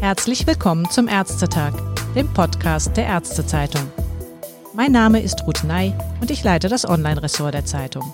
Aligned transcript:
Herzlich 0.00 0.46
willkommen 0.46 0.90
zum 0.90 1.08
Ärztetag, 1.08 1.72
dem 2.14 2.26
Podcast 2.32 2.96
der 2.96 3.06
Ärztezeitung. 3.06 3.92
Mein 4.74 4.92
Name 4.92 5.20
ist 5.20 5.46
Ruth 5.46 5.62
Ney 5.62 5.92
und 6.20 6.30
ich 6.30 6.42
leite 6.42 6.68
das 6.68 6.88
Online-Ressort 6.88 7.54
der 7.54 7.64
Zeitung. 7.64 8.12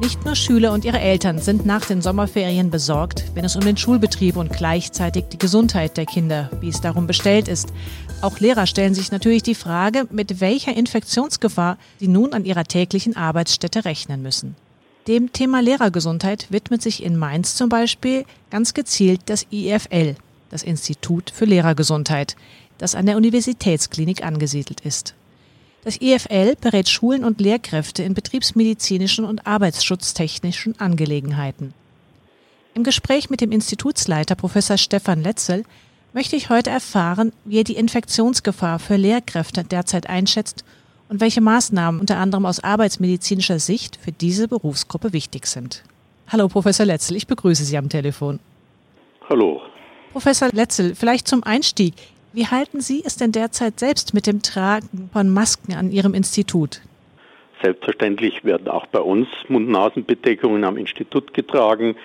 Nicht 0.00 0.24
nur 0.24 0.34
Schüler 0.34 0.72
und 0.72 0.86
ihre 0.86 0.98
Eltern 0.98 1.38
sind 1.38 1.66
nach 1.66 1.84
den 1.84 2.00
Sommerferien 2.00 2.70
besorgt, 2.70 3.24
wenn 3.34 3.44
es 3.44 3.54
um 3.54 3.60
den 3.60 3.76
Schulbetrieb 3.76 4.36
und 4.36 4.50
gleichzeitig 4.50 5.26
die 5.30 5.36
Gesundheit 5.36 5.98
der 5.98 6.06
Kinder, 6.06 6.48
wie 6.62 6.70
es 6.70 6.80
darum 6.80 7.06
bestellt 7.06 7.48
ist. 7.48 7.70
Auch 8.22 8.40
Lehrer 8.40 8.66
stellen 8.66 8.94
sich 8.94 9.12
natürlich 9.12 9.42
die 9.42 9.54
Frage, 9.54 10.06
mit 10.10 10.40
welcher 10.40 10.74
Infektionsgefahr 10.74 11.76
sie 11.98 12.08
nun 12.08 12.32
an 12.32 12.46
ihrer 12.46 12.64
täglichen 12.64 13.14
Arbeitsstätte 13.14 13.84
rechnen 13.84 14.22
müssen. 14.22 14.56
Dem 15.06 15.34
Thema 15.34 15.60
Lehrergesundheit 15.60 16.46
widmet 16.48 16.80
sich 16.80 17.02
in 17.02 17.18
Mainz 17.18 17.54
zum 17.54 17.68
Beispiel 17.68 18.24
ganz 18.50 18.72
gezielt 18.72 19.20
das 19.26 19.46
IFL, 19.50 20.14
das 20.48 20.62
Institut 20.62 21.30
für 21.30 21.44
Lehrergesundheit, 21.44 22.36
das 22.78 22.94
an 22.94 23.04
der 23.04 23.18
Universitätsklinik 23.18 24.24
angesiedelt 24.24 24.80
ist. 24.80 25.14
Das 25.82 25.98
IFL 25.98 26.56
berät 26.60 26.90
Schulen 26.90 27.24
und 27.24 27.40
Lehrkräfte 27.40 28.02
in 28.02 28.12
betriebsmedizinischen 28.12 29.24
und 29.24 29.46
arbeitsschutztechnischen 29.46 30.78
Angelegenheiten. 30.78 31.72
Im 32.74 32.84
Gespräch 32.84 33.30
mit 33.30 33.40
dem 33.40 33.50
Institutsleiter 33.50 34.34
Professor 34.34 34.76
Stefan 34.76 35.22
Letzel 35.22 35.64
möchte 36.12 36.36
ich 36.36 36.50
heute 36.50 36.70
erfahren, 36.70 37.32
wie 37.44 37.58
er 37.58 37.64
die 37.64 37.76
Infektionsgefahr 37.76 38.78
für 38.78 38.96
Lehrkräfte 38.96 39.64
derzeit 39.64 40.08
einschätzt 40.08 40.64
und 41.08 41.20
welche 41.20 41.40
Maßnahmen 41.40 42.00
unter 42.00 42.18
anderem 42.18 42.44
aus 42.44 42.62
arbeitsmedizinischer 42.62 43.58
Sicht 43.58 43.96
für 43.96 44.12
diese 44.12 44.48
Berufsgruppe 44.48 45.12
wichtig 45.12 45.46
sind. 45.46 45.82
Hallo 46.28 46.48
Professor 46.48 46.84
Letzel, 46.84 47.16
ich 47.16 47.26
begrüße 47.26 47.64
Sie 47.64 47.76
am 47.78 47.88
Telefon. 47.88 48.38
Hallo. 49.28 49.62
Professor 50.12 50.50
Letzel, 50.52 50.94
vielleicht 50.94 51.26
zum 51.26 51.42
Einstieg. 51.42 51.94
Wie 52.32 52.46
halten 52.46 52.80
Sie 52.80 53.02
es 53.04 53.16
denn 53.16 53.32
derzeit 53.32 53.80
selbst 53.80 54.14
mit 54.14 54.28
dem 54.28 54.40
Tragen 54.40 55.10
von 55.12 55.28
Masken 55.28 55.74
an 55.74 55.90
Ihrem 55.90 56.14
Institut? 56.14 56.80
Selbstverständlich 57.60 58.44
werden 58.44 58.68
auch 58.68 58.86
bei 58.86 59.00
uns 59.00 59.26
Mund-Nasen-Bedeckungen 59.48 60.62
am 60.62 60.76
Institut 60.76 61.34
getragen. 61.34 61.96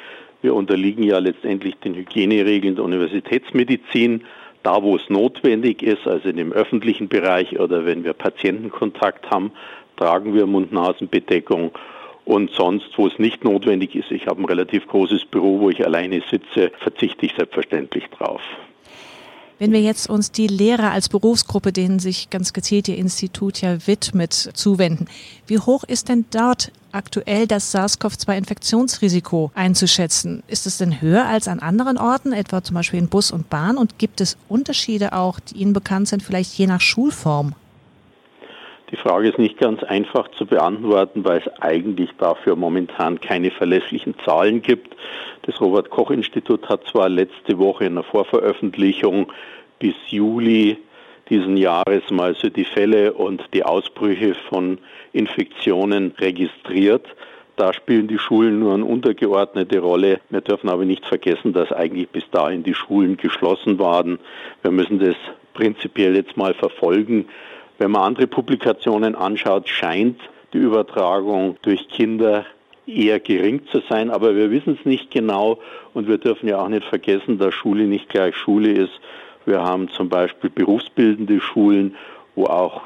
Wir 0.41 0.55
unterliegen 0.55 1.03
ja 1.03 1.19
letztendlich 1.19 1.75
den 1.75 1.93
Hygieneregeln 1.93 2.75
der 2.75 2.85
Universitätsmedizin. 2.85 4.23
Da, 4.63 4.81
wo 4.81 4.95
es 4.95 5.07
notwendig 5.09 5.83
ist, 5.83 6.07
also 6.07 6.27
in 6.27 6.37
dem 6.37 6.51
öffentlichen 6.51 7.07
Bereich 7.07 7.59
oder 7.59 7.85
wenn 7.85 8.03
wir 8.03 8.13
Patientenkontakt 8.13 9.29
haben, 9.29 9.51
tragen 9.95 10.33
wir 10.33 10.47
Mund-Nasen-Bedeckung. 10.47 11.69
Und 12.25 12.49
sonst, 12.49 12.97
wo 12.97 13.05
es 13.05 13.19
nicht 13.19 13.43
notwendig 13.43 13.95
ist, 13.95 14.09
ich 14.09 14.25
habe 14.25 14.41
ein 14.41 14.45
relativ 14.45 14.87
großes 14.87 15.25
Büro, 15.25 15.59
wo 15.59 15.69
ich 15.69 15.85
alleine 15.85 16.23
sitze, 16.31 16.71
verzichte 16.79 17.27
ich 17.27 17.35
selbstverständlich 17.35 18.05
drauf. 18.07 18.41
Wenn 19.57 19.71
wir 19.71 19.79
jetzt 19.79 20.09
uns 20.09 20.33
die 20.33 20.47
Lehrer 20.47 20.91
als 20.91 21.07
Berufsgruppe, 21.07 21.71
denen 21.71 21.99
sich 21.99 22.29
ganz 22.29 22.51
gezielt 22.51 22.89
Ihr 22.89 22.97
Institut 22.97 23.61
ja 23.61 23.87
widmet, 23.87 24.33
zuwenden, 24.33 25.07
wie 25.47 25.59
hoch 25.59 25.85
ist 25.85 26.09
denn 26.09 26.25
dort 26.29 26.73
aktuell 26.91 27.47
das 27.47 27.73
SARS-CoV-2-Infektionsrisiko 27.73 29.51
einzuschätzen? 29.55 30.43
Ist 30.47 30.65
es 30.65 30.77
denn 30.77 31.01
höher 31.01 31.25
als 31.25 31.47
an 31.47 31.59
anderen 31.59 31.97
Orten, 31.97 32.33
etwa 32.33 32.63
zum 32.63 32.75
Beispiel 32.75 32.99
in 32.99 33.07
Bus 33.07 33.31
und 33.31 33.49
Bahn? 33.49 33.77
Und 33.77 33.97
gibt 33.97 34.19
es 34.19 34.37
Unterschiede 34.49 35.13
auch, 35.13 35.39
die 35.39 35.59
Ihnen 35.59 35.71
bekannt 35.71 36.09
sind, 36.09 36.21
vielleicht 36.21 36.53
je 36.57 36.67
nach 36.67 36.81
Schulform? 36.81 37.55
Die 38.91 38.97
Frage 38.97 39.29
ist 39.29 39.39
nicht 39.39 39.57
ganz 39.57 39.83
einfach 39.83 40.29
zu 40.31 40.45
beantworten, 40.45 41.23
weil 41.23 41.39
es 41.39 41.61
eigentlich 41.61 42.11
dafür 42.17 42.55
momentan 42.55 43.19
keine 43.19 43.51
verlässlichen 43.51 44.15
Zahlen 44.23 44.61
gibt. 44.61 44.95
Das 45.41 45.59
Robert 45.59 45.89
Koch 45.89 46.11
Institut 46.11 46.69
hat 46.69 46.85
zwar 46.87 47.09
letzte 47.09 47.57
Woche 47.57 47.85
in 47.85 47.95
der 47.95 48.03
Vorveröffentlichung 48.03 49.31
bis 49.79 49.95
Juli 50.07 50.77
diesen 51.29 51.57
Jahres 51.57 52.09
mal 52.11 52.35
so 52.35 52.49
die 52.49 52.65
Fälle 52.65 53.13
und 53.13 53.43
die 53.53 53.63
Ausbrüche 53.63 54.35
von 54.49 54.77
Infektionen 55.13 56.13
registriert. 56.19 57.05
Da 57.55 57.73
spielen 57.73 58.07
die 58.07 58.19
Schulen 58.19 58.59
nur 58.59 58.73
eine 58.73 58.85
untergeordnete 58.85 59.79
Rolle. 59.79 60.19
Wir 60.29 60.41
dürfen 60.41 60.69
aber 60.69 60.83
nicht 60.85 61.05
vergessen, 61.05 61.53
dass 61.53 61.71
eigentlich 61.71 62.09
bis 62.09 62.29
dahin 62.31 62.63
die 62.63 62.73
Schulen 62.73 63.15
geschlossen 63.17 63.79
waren. 63.79 64.19
Wir 64.61 64.71
müssen 64.71 64.99
das 64.99 65.15
prinzipiell 65.53 66.15
jetzt 66.15 66.35
mal 66.35 66.53
verfolgen. 66.53 67.27
Wenn 67.77 67.91
man 67.91 68.03
andere 68.03 68.27
Publikationen 68.27 69.15
anschaut, 69.15 69.69
scheint 69.69 70.19
die 70.53 70.57
Übertragung 70.57 71.57
durch 71.61 71.87
Kinder 71.87 72.45
eher 72.87 73.19
gering 73.19 73.65
zu 73.71 73.81
sein, 73.89 74.11
aber 74.11 74.35
wir 74.35 74.51
wissen 74.51 74.77
es 74.79 74.85
nicht 74.85 75.09
genau 75.11 75.59
und 75.93 76.07
wir 76.07 76.17
dürfen 76.17 76.47
ja 76.47 76.59
auch 76.61 76.69
nicht 76.69 76.85
vergessen, 76.85 77.37
dass 77.37 77.53
Schule 77.53 77.85
nicht 77.85 78.09
gleich 78.09 78.35
Schule 78.35 78.71
ist. 78.71 78.99
Wir 79.45 79.63
haben 79.63 79.89
zum 79.89 80.09
Beispiel 80.09 80.49
berufsbildende 80.49 81.39
Schulen, 81.39 81.95
wo 82.35 82.45
auch 82.45 82.81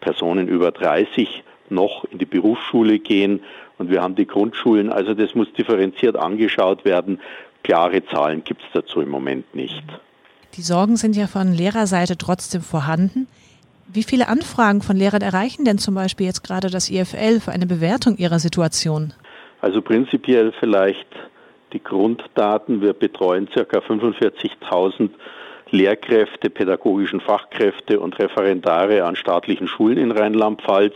Personen 0.00 0.48
über 0.48 0.70
30 0.70 1.42
noch 1.68 2.04
in 2.04 2.18
die 2.18 2.26
Berufsschule 2.26 2.98
gehen 2.98 3.40
und 3.78 3.90
wir 3.90 4.02
haben 4.02 4.14
die 4.14 4.26
Grundschulen. 4.26 4.90
Also 4.90 5.14
das 5.14 5.34
muss 5.34 5.52
differenziert 5.52 6.16
angeschaut 6.16 6.84
werden. 6.84 7.20
Klare 7.62 8.04
Zahlen 8.06 8.44
gibt 8.44 8.62
es 8.62 8.68
dazu 8.72 9.00
im 9.00 9.08
Moment 9.08 9.54
nicht. 9.54 9.82
Die 10.54 10.62
Sorgen 10.62 10.96
sind 10.96 11.16
ja 11.16 11.26
von 11.26 11.52
Lehrerseite 11.52 12.16
trotzdem 12.16 12.62
vorhanden. 12.62 13.26
Wie 13.88 14.02
viele 14.02 14.28
Anfragen 14.28 14.82
von 14.82 14.96
Lehrern 14.96 15.22
erreichen 15.22 15.64
denn 15.64 15.78
zum 15.78 15.94
Beispiel 15.94 16.26
jetzt 16.26 16.42
gerade 16.42 16.70
das 16.70 16.90
IFL 16.90 17.40
für 17.40 17.52
eine 17.52 17.66
Bewertung 17.66 18.16
ihrer 18.16 18.38
Situation? 18.38 19.12
Also 19.60 19.82
prinzipiell 19.82 20.52
vielleicht 20.58 21.08
die 21.72 21.82
Grunddaten. 21.82 22.80
Wir 22.80 22.92
betreuen 22.92 23.48
ca. 23.48 23.60
45.000 23.60 25.10
Lehrkräfte, 25.70 26.48
pädagogischen 26.48 27.20
Fachkräfte 27.20 27.98
und 27.98 28.18
Referendare 28.18 29.04
an 29.04 29.16
staatlichen 29.16 29.66
Schulen 29.66 29.98
in 29.98 30.12
Rheinland-Pfalz, 30.12 30.94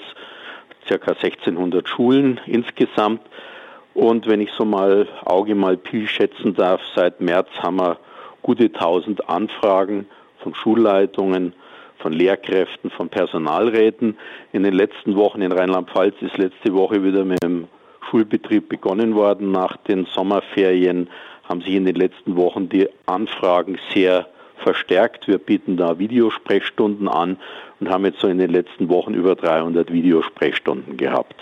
ca. 0.86 0.94
1600 0.94 1.88
Schulen 1.88 2.40
insgesamt. 2.46 3.20
Und 3.94 4.28
wenn 4.28 4.40
ich 4.40 4.52
so 4.52 4.64
mal 4.64 5.08
Auge 5.24 5.56
mal 5.56 5.76
Pi 5.76 6.06
schätzen 6.06 6.54
darf, 6.54 6.80
seit 6.94 7.20
März 7.20 7.48
haben 7.58 7.80
wir 7.80 7.98
gute 8.42 8.64
1000 8.64 9.28
Anfragen 9.28 10.06
von 10.38 10.54
Schulleitungen, 10.54 11.52
von 11.98 12.12
Lehrkräften, 12.12 12.90
von 12.90 13.08
Personalräten. 13.08 14.16
In 14.52 14.62
den 14.62 14.74
letzten 14.74 15.16
Wochen 15.16 15.42
in 15.42 15.52
Rheinland-Pfalz 15.52 16.14
ist 16.20 16.38
letzte 16.38 16.72
Woche 16.74 17.02
wieder 17.02 17.24
mit 17.24 17.42
dem 17.42 17.66
Schulbetrieb 18.08 18.68
begonnen 18.68 19.16
worden. 19.16 19.50
Nach 19.50 19.76
den 19.76 20.06
Sommerferien 20.06 21.10
haben 21.44 21.60
sich 21.60 21.74
in 21.74 21.84
den 21.84 21.96
letzten 21.96 22.36
Wochen 22.36 22.68
die 22.68 22.88
Anfragen 23.06 23.78
sehr 23.92 24.26
verstärkt. 24.60 25.28
Wir 25.28 25.38
bieten 25.38 25.76
da 25.76 25.98
Videosprechstunden 25.98 27.08
an 27.08 27.36
und 27.80 27.90
haben 27.90 28.04
jetzt 28.04 28.20
so 28.20 28.28
in 28.28 28.38
den 28.38 28.50
letzten 28.50 28.88
Wochen 28.88 29.14
über 29.14 29.34
300 29.34 29.92
Videosprechstunden 29.92 30.96
gehabt. 30.96 31.36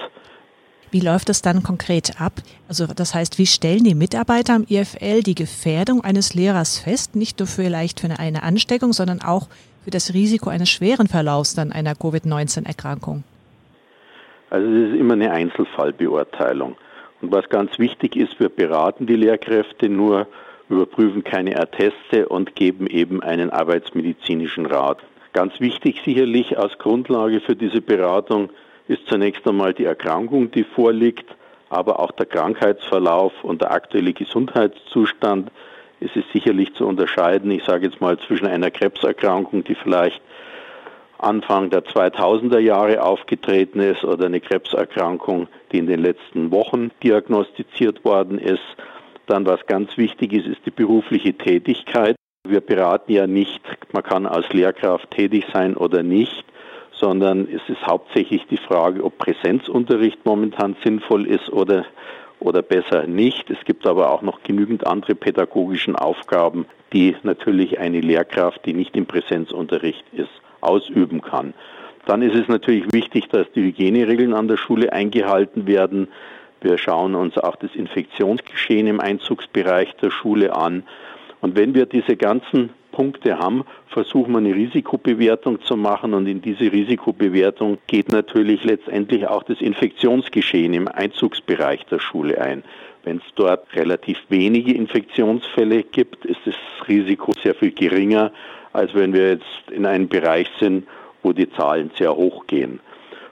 Wie 0.90 1.00
läuft 1.00 1.28
das 1.28 1.42
dann 1.42 1.62
konkret 1.62 2.18
ab? 2.18 2.32
Also 2.66 2.86
das 2.86 3.14
heißt, 3.14 3.38
wie 3.38 3.46
stellen 3.46 3.84
die 3.84 3.94
Mitarbeiter 3.94 4.54
am 4.54 4.64
IFL 4.68 5.22
die 5.22 5.34
Gefährdung 5.34 6.02
eines 6.02 6.34
Lehrers 6.34 6.78
fest? 6.78 7.14
Nicht 7.14 7.38
nur 7.40 7.46
vielleicht 7.46 8.00
für 8.00 8.08
eine 8.18 8.42
Ansteckung, 8.42 8.94
sondern 8.94 9.20
auch 9.20 9.48
für 9.84 9.90
das 9.90 10.14
Risiko 10.14 10.48
eines 10.48 10.70
schweren 10.70 11.06
Verlaufs 11.06 11.54
dann 11.54 11.72
einer 11.72 11.94
Covid-19-Erkrankung? 11.94 13.22
Also 14.50 14.66
es 14.66 14.92
ist 14.92 14.98
immer 14.98 15.12
eine 15.12 15.30
Einzelfallbeurteilung. 15.30 16.76
Und 17.20 17.32
was 17.32 17.48
ganz 17.50 17.78
wichtig 17.78 18.16
ist, 18.16 18.40
wir 18.40 18.48
beraten 18.48 19.06
die 19.06 19.16
Lehrkräfte 19.16 19.88
nur, 19.88 20.26
überprüfen 20.68 21.24
keine 21.24 21.58
Atteste 21.58 22.28
und 22.28 22.54
geben 22.54 22.86
eben 22.86 23.22
einen 23.22 23.50
arbeitsmedizinischen 23.50 24.66
Rat. 24.66 24.98
Ganz 25.32 25.60
wichtig 25.60 26.00
sicherlich 26.04 26.59
als 26.59 26.78
Grundlage 26.78 27.41
für 27.41 27.56
diese 27.56 27.80
Beratung 27.80 28.50
ist 28.88 29.06
zunächst 29.06 29.47
einmal 29.47 29.74
die 29.74 29.84
Erkrankung, 29.84 30.50
die 30.50 30.65
vorliegt, 30.65 31.26
aber 31.68 32.00
auch 32.00 32.12
der 32.12 32.26
Krankheitsverlauf 32.26 33.32
und 33.44 33.60
der 33.60 33.70
aktuelle 33.70 34.12
Gesundheitszustand. 34.12 35.50
Es 36.00 36.15
ist 36.16 36.30
sicherlich 36.32 36.74
zu 36.74 36.86
unterscheiden, 36.86 37.50
ich 37.50 37.64
sage 37.64 37.86
jetzt 37.86 38.00
mal, 38.00 38.18
zwischen 38.18 38.47
einer 38.47 38.71
Krebserkrankung, 38.71 39.64
die 39.64 39.74
vielleicht 39.74 40.21
Anfang 41.18 41.71
der 41.71 41.84
2000er 41.84 42.60
Jahre 42.60 43.03
aufgetreten 43.03 43.80
ist 43.80 44.04
oder 44.04 44.26
eine 44.26 44.41
Krebserkrankung, 44.41 45.48
die 45.72 45.78
in 45.78 45.88
den 45.88 46.00
letzten 46.00 46.53
Wochen 46.53 46.92
diagnostiziert 47.03 48.04
worden 48.04 48.38
ist. 48.38 48.62
Dann, 49.28 49.47
was 49.47 49.65
ganz 49.66 49.97
wichtig 49.97 50.33
ist, 50.33 50.47
ist 50.47 50.66
die 50.66 50.71
berufliche 50.71 51.34
Tätigkeit. 51.34 52.16
Wir 52.48 52.60
beraten 52.60 53.13
ja 53.13 53.27
nicht, 53.27 53.60
man 53.92 54.03
kann 54.03 54.27
als 54.27 54.48
Lehrkraft 54.53 55.10
tätig 55.10 55.45
sein 55.53 55.77
oder 55.77 56.03
nicht, 56.03 56.45
sondern 56.92 57.47
es 57.47 57.60
ist 57.69 57.86
hauptsächlich 57.86 58.47
die 58.51 58.57
Frage, 58.57 59.04
ob 59.04 59.19
Präsenzunterricht 59.19 60.25
momentan 60.25 60.77
sinnvoll 60.83 61.27
ist 61.27 61.51
oder 61.51 61.84
oder 62.41 62.63
besser 62.63 63.07
nicht. 63.07 63.51
Es 63.51 63.59
gibt 63.65 63.86
aber 63.86 64.13
auch 64.13 64.22
noch 64.22 64.42
genügend 64.42 64.86
andere 64.86 65.15
pädagogischen 65.15 65.97
Aufgaben, 65.97 66.66
die 66.92 67.15
natürlich 67.22 67.78
eine 67.78 68.01
Lehrkraft, 68.01 68.65
die 68.65 68.74
nicht 68.74 68.97
im 68.97 69.07
Präsenzunterricht 69.07 70.04
ist, 70.13 70.31
ausüben 70.60 71.21
kann. 71.21 71.54
Dann 72.07 72.22
ist 72.22 72.34
es 72.34 72.48
natürlich 72.48 72.91
wichtig, 72.92 73.28
dass 73.28 73.51
die 73.53 73.63
Hygieneregeln 73.63 74.33
an 74.33 74.48
der 74.48 74.57
Schule 74.57 74.92
eingehalten 74.92 75.66
werden. 75.66 76.09
Wir 76.60 76.78
schauen 76.78 77.15
uns 77.15 77.39
auch 77.39 77.57
das 77.57 77.75
Infektionsgeschehen 77.75 78.87
im 78.87 79.01
Einzugsbereich 79.01 79.95
der 79.97 80.10
Schule 80.10 80.55
an. 80.55 80.83
Und 81.41 81.57
wenn 81.57 81.75
wir 81.75 81.87
diese 81.87 82.16
ganzen 82.16 82.71
Punkte 82.91 83.39
haben, 83.39 83.65
versuchen 83.87 84.33
wir 84.33 84.39
eine 84.39 84.55
Risikobewertung 84.55 85.60
zu 85.63 85.77
machen 85.77 86.15
und 86.15 86.27
in 86.27 86.43
diese 86.43 86.72
Risikobewertung 86.72 87.78
geht 87.87 88.10
natürlich 88.10 88.65
letztendlich 88.65 89.28
auch 89.28 89.45
das 89.45 89.60
Infektionsgeschehen 89.60 90.75
im 90.75 90.89
Einzugsbereich 90.89 91.87
der 91.87 92.01
Schule 92.01 92.41
ein. 92.41 92.65
Wenn 93.05 93.19
es 93.19 93.34
dort 93.37 93.72
relativ 93.77 94.19
wenige 94.28 94.75
Infektionsfälle 94.75 95.84
gibt, 95.84 96.25
ist 96.25 96.41
das 96.45 96.57
Risiko 96.89 97.33
sehr 97.41 97.55
viel 97.55 97.71
geringer, 97.71 98.33
als 98.72 98.93
wenn 98.95 99.13
wir 99.13 99.31
jetzt 99.31 99.71
in 99.71 99.87
einem 99.87 100.09
Bereich 100.09 100.49
sind, 100.59 100.87
wo 101.22 101.33
die 101.33 101.51
Zahlen 101.51 101.93
sehr 101.97 102.16
hoch 102.16 102.47
gehen. 102.49 102.81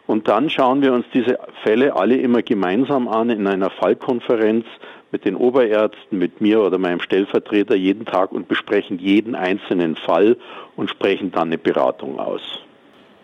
Und 0.07 0.29
dann 0.29 0.51
schauen 0.51 0.83
wir 0.83 0.93
uns 0.93 1.07
diese 1.13 1.39
Fälle 1.63 1.97
alle 1.97 2.17
immer 2.17 2.43
gemeinsam 2.43 3.09
an 3.09 3.31
in 3.31 3.47
einer 3.47 3.71
Fallkonferenz 3.71 4.65
mit 5.11 5.25
den 5.25 5.37
Oberärzten, 5.37 6.19
mit 6.19 6.41
mir 6.41 6.61
oder 6.63 6.79
meinem 6.79 7.01
Stellvertreter 7.01 7.75
jeden 7.75 8.05
Tag 8.05 8.33
und 8.33 8.49
besprechen 8.49 8.99
jeden 8.99 9.35
einzelnen 9.35 9.97
Fall 9.97 10.37
und 10.77 10.91
sprechen 10.91 11.33
dann 11.33 11.49
eine 11.49 11.59
Beratung 11.59 12.19
aus. 12.19 12.43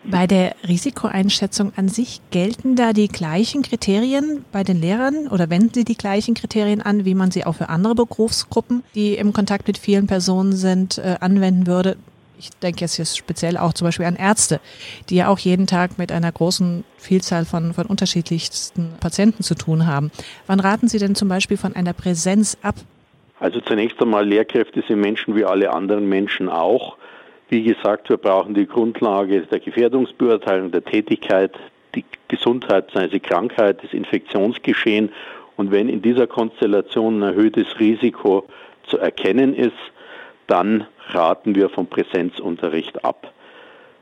Bei 0.05 0.27
der 0.27 0.55
Risikoeinschätzung 0.67 1.71
an 1.77 1.87
sich 1.87 2.19
gelten 2.29 2.75
da 2.75 2.91
die 2.91 3.07
gleichen 3.07 3.61
Kriterien 3.61 4.43
bei 4.51 4.63
den 4.63 4.81
Lehrern 4.81 5.29
oder 5.29 5.49
wenden 5.49 5.73
Sie 5.73 5.85
die 5.85 5.95
gleichen 5.95 6.33
Kriterien 6.33 6.81
an, 6.81 7.05
wie 7.05 7.15
man 7.15 7.31
sie 7.31 7.45
auch 7.45 7.55
für 7.55 7.69
andere 7.69 7.95
Berufsgruppen, 7.95 8.83
die 8.95 9.15
im 9.15 9.31
Kontakt 9.31 9.65
mit 9.65 9.77
vielen 9.77 10.07
Personen 10.07 10.51
sind, 10.51 10.97
äh, 10.97 11.15
anwenden 11.21 11.67
würde? 11.67 11.95
Ich 12.43 12.49
denke 12.59 12.81
jetzt 12.81 12.95
hier 12.95 13.05
speziell 13.05 13.57
auch 13.57 13.73
zum 13.73 13.87
Beispiel 13.87 14.05
an 14.05 14.17
Ärzte, 14.17 14.59
die 15.09 15.15
ja 15.15 15.29
auch 15.29 15.39
jeden 15.39 15.65
Tag 15.65 15.97
mit 15.97 16.11
einer 16.11 16.31
großen 16.31 16.83
Vielzahl 16.97 17.45
von, 17.45 17.73
von 17.73 17.85
unterschiedlichsten 17.85 18.95
Patienten 18.99 19.43
zu 19.43 19.55
tun 19.55 19.87
haben. 19.87 20.11
Wann 20.45 20.59
raten 20.59 20.89
Sie 20.89 20.99
denn 20.99 21.15
zum 21.15 21.29
Beispiel 21.29 21.55
von 21.55 21.73
einer 21.73 21.93
Präsenz 21.93 22.57
ab? 22.61 22.75
Also 23.39 23.61
zunächst 23.61 24.01
einmal, 24.01 24.27
Lehrkräfte 24.27 24.83
sind 24.85 24.99
Menschen 24.99 25.35
wie 25.35 25.45
alle 25.45 25.71
anderen 25.71 26.07
Menschen 26.07 26.49
auch. 26.49 26.97
Wie 27.49 27.63
gesagt, 27.63 28.09
wir 28.09 28.17
brauchen 28.17 28.53
die 28.53 28.67
Grundlage 28.67 29.41
der 29.41 29.59
Gefährdungsbeurteilung, 29.59 30.71
der 30.71 30.83
Tätigkeit, 30.83 31.51
die 31.95 32.03
Gesundheit, 32.27 32.93
also 32.93 33.17
Krankheit, 33.19 33.83
das 33.83 33.93
Infektionsgeschehen. 33.93 35.11
Und 35.55 35.71
wenn 35.71 35.87
in 35.87 36.01
dieser 36.01 36.27
Konstellation 36.27 37.19
ein 37.19 37.29
erhöhtes 37.29 37.79
Risiko 37.79 38.45
zu 38.87 38.97
erkennen 38.97 39.53
ist, 39.53 39.73
dann 40.47 40.87
raten 41.09 41.55
wir 41.55 41.69
vom 41.69 41.87
Präsenzunterricht 41.87 43.03
ab. 43.03 43.31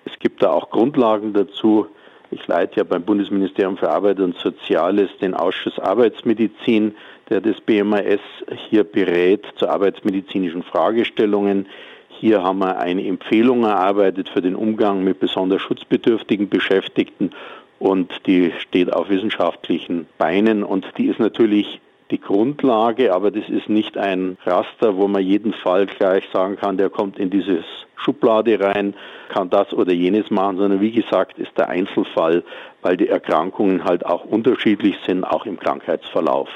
Es 0.06 0.18
gibt 0.20 0.42
da 0.44 0.52
auch 0.52 0.70
Grundlagen 0.70 1.34
dazu. 1.34 1.88
Ich 2.32 2.48
leite 2.48 2.78
ja 2.78 2.84
beim 2.84 3.04
Bundesministerium 3.04 3.78
für 3.78 3.90
Arbeit 3.90 4.20
und 4.20 4.38
Soziales 4.38 5.10
den 5.22 5.34
Ausschuss 5.34 5.78
Arbeitsmedizin, 5.80 6.96
der 7.30 7.42
das 7.42 7.60
BMAS 7.62 8.22
hier 8.70 8.84
berät 8.84 9.46
zu 9.58 9.68
arbeitsmedizinischen 9.68 10.64
Fragestellungen. 10.64 11.68
Hier 12.08 12.44
haben 12.44 12.60
wir 12.60 12.78
eine 12.78 13.06
Empfehlung 13.06 13.64
erarbeitet 13.64 14.30
für 14.30 14.42
den 14.42 14.56
Umgang 14.56 15.04
mit 15.04 15.20
besonders 15.20 15.62
schutzbedürftigen 15.62 16.50
Beschäftigten 16.50 17.32
und 17.80 18.12
die 18.28 18.54
steht 18.60 18.94
auf 18.94 19.10
wissenschaftlichen 19.10 20.08
Beinen 20.18 20.64
und 20.64 20.86
die 20.98 21.08
ist 21.08 21.20
natürlich 21.20 21.82
die 22.12 22.20
Grundlage, 22.20 23.14
aber 23.14 23.32
das 23.32 23.48
ist 23.50 23.70
nicht 23.70 23.98
ein 23.98 24.38
Raster, 24.46 24.96
wo 24.98 25.08
man 25.08 25.24
jeden 25.24 25.54
Fall 25.54 25.86
gleich 25.86 26.24
sagen 26.34 26.58
kann, 26.58 26.78
der 26.78 26.90
kommt 26.90 27.18
in 27.18 27.30
dieses 27.30 27.64
Schublade 27.96 28.60
rein, 28.60 28.94
kann 29.30 29.50
das 29.50 29.74
oder 29.74 29.94
jenes 29.94 30.30
machen, 30.30 30.58
sondern 30.58 30.82
wie 30.82 30.92
gesagt 30.92 31.40
ist 31.40 31.58
der 31.58 31.70
Einzelfall, 31.70 32.44
weil 32.82 32.98
die 32.98 33.08
Erkrankungen 33.08 33.84
halt 33.84 34.06
auch 34.06 34.26
unterschiedlich 34.26 34.96
sind, 35.06 35.24
auch 35.24 35.46
im 35.46 35.60
Krankheitsverlauf. 35.60 36.50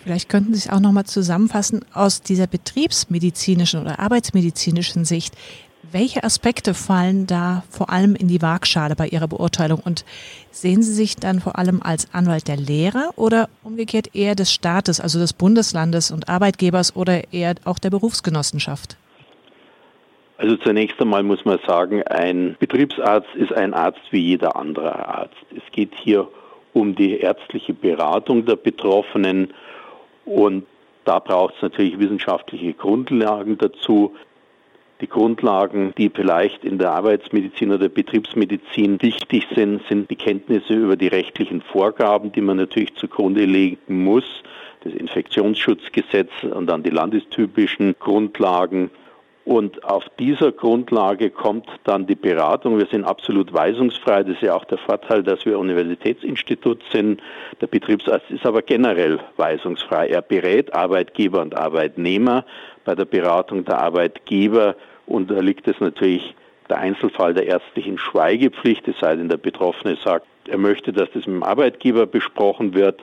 Vielleicht 0.00 0.28
könnten 0.28 0.54
Sie 0.54 0.68
es 0.68 0.72
auch 0.72 0.80
nochmal 0.80 1.06
zusammenfassen 1.06 1.84
aus 1.92 2.22
dieser 2.22 2.46
betriebsmedizinischen 2.46 3.80
oder 3.80 3.98
arbeitsmedizinischen 3.98 5.04
Sicht. 5.04 5.34
Welche 5.90 6.22
Aspekte 6.22 6.74
fallen 6.74 7.26
da 7.26 7.62
vor 7.70 7.88
allem 7.88 8.14
in 8.14 8.28
die 8.28 8.42
Waagschale 8.42 8.94
bei 8.94 9.08
Ihrer 9.08 9.26
Beurteilung? 9.26 9.80
Und 9.82 10.04
sehen 10.50 10.82
Sie 10.82 10.92
sich 10.92 11.16
dann 11.16 11.40
vor 11.40 11.58
allem 11.58 11.80
als 11.82 12.12
Anwalt 12.12 12.46
der 12.46 12.58
Lehrer 12.58 13.10
oder 13.16 13.48
umgekehrt 13.64 14.14
eher 14.14 14.34
des 14.34 14.52
Staates, 14.52 15.00
also 15.00 15.18
des 15.18 15.32
Bundeslandes 15.32 16.10
und 16.10 16.28
Arbeitgebers 16.28 16.94
oder 16.94 17.32
eher 17.32 17.54
auch 17.64 17.78
der 17.78 17.88
Berufsgenossenschaft? 17.88 18.98
Also 20.36 20.56
zunächst 20.56 21.00
einmal 21.00 21.22
muss 21.22 21.46
man 21.46 21.58
sagen, 21.66 22.02
ein 22.02 22.56
Betriebsarzt 22.58 23.34
ist 23.36 23.52
ein 23.52 23.72
Arzt 23.72 24.02
wie 24.10 24.20
jeder 24.20 24.56
andere 24.56 25.08
Arzt. 25.08 25.36
Es 25.56 25.72
geht 25.72 25.94
hier 25.94 26.28
um 26.74 26.94
die 26.94 27.18
ärztliche 27.18 27.72
Beratung 27.72 28.44
der 28.44 28.56
Betroffenen 28.56 29.54
und 30.26 30.66
da 31.06 31.18
braucht 31.18 31.54
es 31.56 31.62
natürlich 31.62 31.98
wissenschaftliche 31.98 32.74
Grundlagen 32.74 33.56
dazu. 33.56 34.14
Die 35.00 35.08
Grundlagen, 35.08 35.92
die 35.96 36.10
vielleicht 36.10 36.64
in 36.64 36.78
der 36.78 36.90
Arbeitsmedizin 36.90 37.70
oder 37.70 37.88
Betriebsmedizin 37.88 39.00
wichtig 39.00 39.46
sind, 39.54 39.80
sind 39.88 40.10
die 40.10 40.16
Kenntnisse 40.16 40.74
über 40.74 40.96
die 40.96 41.06
rechtlichen 41.06 41.62
Vorgaben, 41.62 42.32
die 42.32 42.40
man 42.40 42.56
natürlich 42.56 42.94
zugrunde 42.96 43.44
legen 43.44 44.02
muss. 44.02 44.24
Das 44.82 44.92
Infektionsschutzgesetz 44.92 46.30
und 46.42 46.66
dann 46.66 46.82
die 46.82 46.90
landestypischen 46.90 47.94
Grundlagen. 48.00 48.90
Und 49.48 49.82
auf 49.82 50.04
dieser 50.18 50.52
Grundlage 50.52 51.30
kommt 51.30 51.66
dann 51.84 52.06
die 52.06 52.16
Beratung. 52.16 52.76
Wir 52.76 52.84
sind 52.84 53.04
absolut 53.04 53.50
weisungsfrei. 53.50 54.22
Das 54.22 54.34
ist 54.34 54.42
ja 54.42 54.54
auch 54.54 54.66
der 54.66 54.76
Vorteil, 54.76 55.22
dass 55.22 55.46
wir 55.46 55.58
Universitätsinstitut 55.58 56.82
sind. 56.92 57.22
Der 57.62 57.66
Betriebsarzt 57.66 58.30
ist 58.30 58.44
aber 58.44 58.60
generell 58.60 59.20
weisungsfrei. 59.38 60.08
Er 60.08 60.20
berät 60.20 60.74
Arbeitgeber 60.74 61.40
und 61.40 61.56
Arbeitnehmer. 61.56 62.44
Bei 62.84 62.94
der 62.94 63.06
Beratung 63.06 63.64
der 63.64 63.78
Arbeitgeber 63.78 64.76
unterliegt 65.06 65.66
es 65.66 65.80
natürlich 65.80 66.34
der 66.68 66.80
Einzelfall 66.80 67.32
der 67.32 67.46
ärztlichen 67.46 67.96
Schweigepflicht, 67.96 68.86
es 68.86 68.98
sei 69.00 69.16
denn, 69.16 69.30
der 69.30 69.38
Betroffene 69.38 69.96
sagt, 69.96 70.26
er 70.46 70.58
möchte, 70.58 70.92
dass 70.92 71.08
das 71.14 71.26
mit 71.26 71.36
dem 71.36 71.42
Arbeitgeber 71.42 72.04
besprochen 72.04 72.74
wird. 72.74 73.02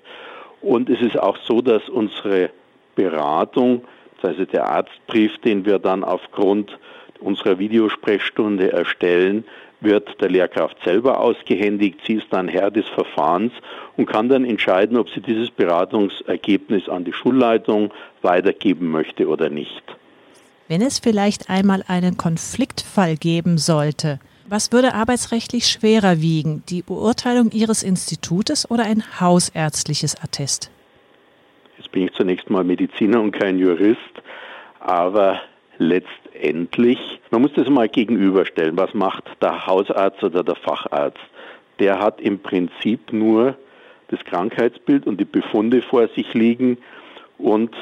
Und 0.62 0.92
es 0.92 1.02
ist 1.02 1.18
auch 1.20 1.38
so, 1.38 1.62
dass 1.62 1.90
unsere 1.90 2.52
Beratung, 2.96 3.82
also 4.26 4.46
der 4.46 4.68
Arztbrief, 4.68 5.38
den 5.40 5.66
wir 5.66 5.80
dann 5.80 6.04
aufgrund 6.04 6.78
unserer 7.20 7.60
Videosprechstunde 7.60 8.72
erstellen, 8.72 9.46
wird 9.82 10.20
der 10.22 10.30
Lehrkraft 10.30 10.78
selber 10.84 11.20
ausgehändigt. 11.20 12.00
Sie 12.06 12.14
ist 12.14 12.28
dann 12.32 12.48
Herr 12.48 12.72
des 12.72 12.88
Verfahrens 12.88 13.54
und 13.98 14.08
kann 14.08 14.30
dann 14.30 14.46
entscheiden, 14.46 14.98
ob 14.98 15.10
sie 15.10 15.22
dieses 15.22 15.52
Beratungsergebnis 15.52 16.90
an 16.90 17.06
die 17.06 17.14
Schulleitung 17.14 17.94
weitergeben 18.22 18.92
möchte 18.92 19.28
oder 19.28 19.50
nicht. 19.50 19.84
Wenn 20.68 20.82
es 20.82 21.00
vielleicht 21.00 21.50
einmal 21.50 21.84
einen 21.88 22.18
Konfliktfall 22.18 23.18
geben 23.18 23.58
sollte, 23.58 24.20
was 24.48 24.72
würde 24.72 24.94
arbeitsrechtlich 24.94 25.68
schwerer 25.68 26.22
wiegen, 26.22 26.64
die 26.70 26.82
Beurteilung 26.84 27.52
Ihres 27.52 27.82
Institutes 27.82 28.70
oder 28.70 28.84
ein 28.84 29.04
hausärztliches 29.20 30.16
Attest? 30.22 30.70
Jetzt 31.78 31.92
bin 31.92 32.04
ich 32.04 32.14
zunächst 32.14 32.50
mal 32.50 32.64
Mediziner 32.64 33.22
und 33.22 33.32
kein 33.32 33.60
Jurist, 33.60 34.00
aber 34.80 35.42
letztendlich, 35.78 37.00
man 37.32 37.42
muss 37.42 37.54
das 37.54 37.70
mal 37.70 37.90
gegenüberstellen, 37.90 38.78
was 38.78 38.94
macht 38.94 39.26
der 39.42 39.68
Hausarzt 39.68 40.24
oder 40.24 40.44
der 40.44 40.56
Facharzt? 40.56 41.20
Der 41.80 42.00
hat 42.00 42.22
im 42.22 42.40
Prinzip 42.40 43.12
nur 43.12 43.58
das 44.08 44.24
Krankheitsbild 44.24 45.08
und 45.08 45.20
die 45.20 45.26
Befunde 45.26 45.82
vor 45.82 46.08
sich 46.10 46.34
liegen 46.34 46.78
und 47.38 47.76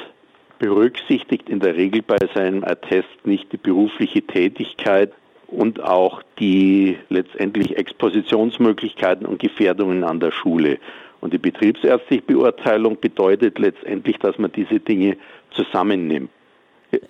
berücksichtigt 0.58 1.50
in 1.50 1.60
der 1.60 1.76
Regel 1.76 2.02
bei 2.02 2.18
seinem 2.34 2.64
Attest 2.64 3.26
nicht 3.26 3.52
die 3.52 3.58
berufliche 3.58 4.22
Tätigkeit 4.22 5.12
und 5.48 5.84
auch 5.84 6.24
die 6.40 6.98
letztendlich 7.10 7.78
Expositionsmöglichkeiten 7.78 9.26
und 9.26 9.40
Gefährdungen 9.40 10.04
an 10.04 10.20
der 10.20 10.32
Schule. 10.32 10.80
Und 11.24 11.32
die 11.32 11.38
betriebsärztliche 11.38 12.22
Beurteilung 12.22 13.00
bedeutet 13.00 13.58
letztendlich, 13.58 14.18
dass 14.18 14.38
man 14.38 14.52
diese 14.52 14.82
Dinge 14.82 15.16
zusammennimmt. 15.52 16.30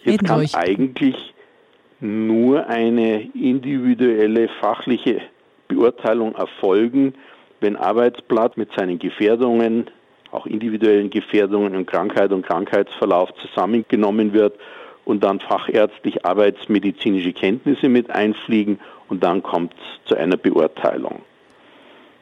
Jetzt 0.04 0.24
kann 0.24 0.48
eigentlich 0.54 1.34
nur 2.00 2.68
eine 2.68 3.28
individuelle 3.34 4.50
fachliche 4.62 5.20
Beurteilung 5.68 6.36
erfolgen, 6.36 7.16
wenn 7.60 7.76
Arbeitsplatz 7.76 8.56
mit 8.56 8.72
seinen 8.74 9.00
Gefährdungen, 9.00 9.90
auch 10.32 10.46
individuellen 10.46 11.10
Gefährdungen 11.10 11.76
und 11.76 11.88
Krankheit 11.88 12.32
und 12.32 12.46
Krankheitsverlauf 12.46 13.34
zusammengenommen 13.42 14.32
wird 14.32 14.54
und 15.06 15.24
dann 15.24 15.40
fachärztlich 15.40 16.24
arbeitsmedizinische 16.24 17.34
Kenntnisse 17.34 17.90
mit 17.90 18.12
einfliegen 18.12 18.80
und 19.10 19.24
dann 19.24 19.42
kommt 19.42 19.74
es 19.74 20.08
zu 20.08 20.16
einer 20.16 20.38
Beurteilung. 20.38 21.24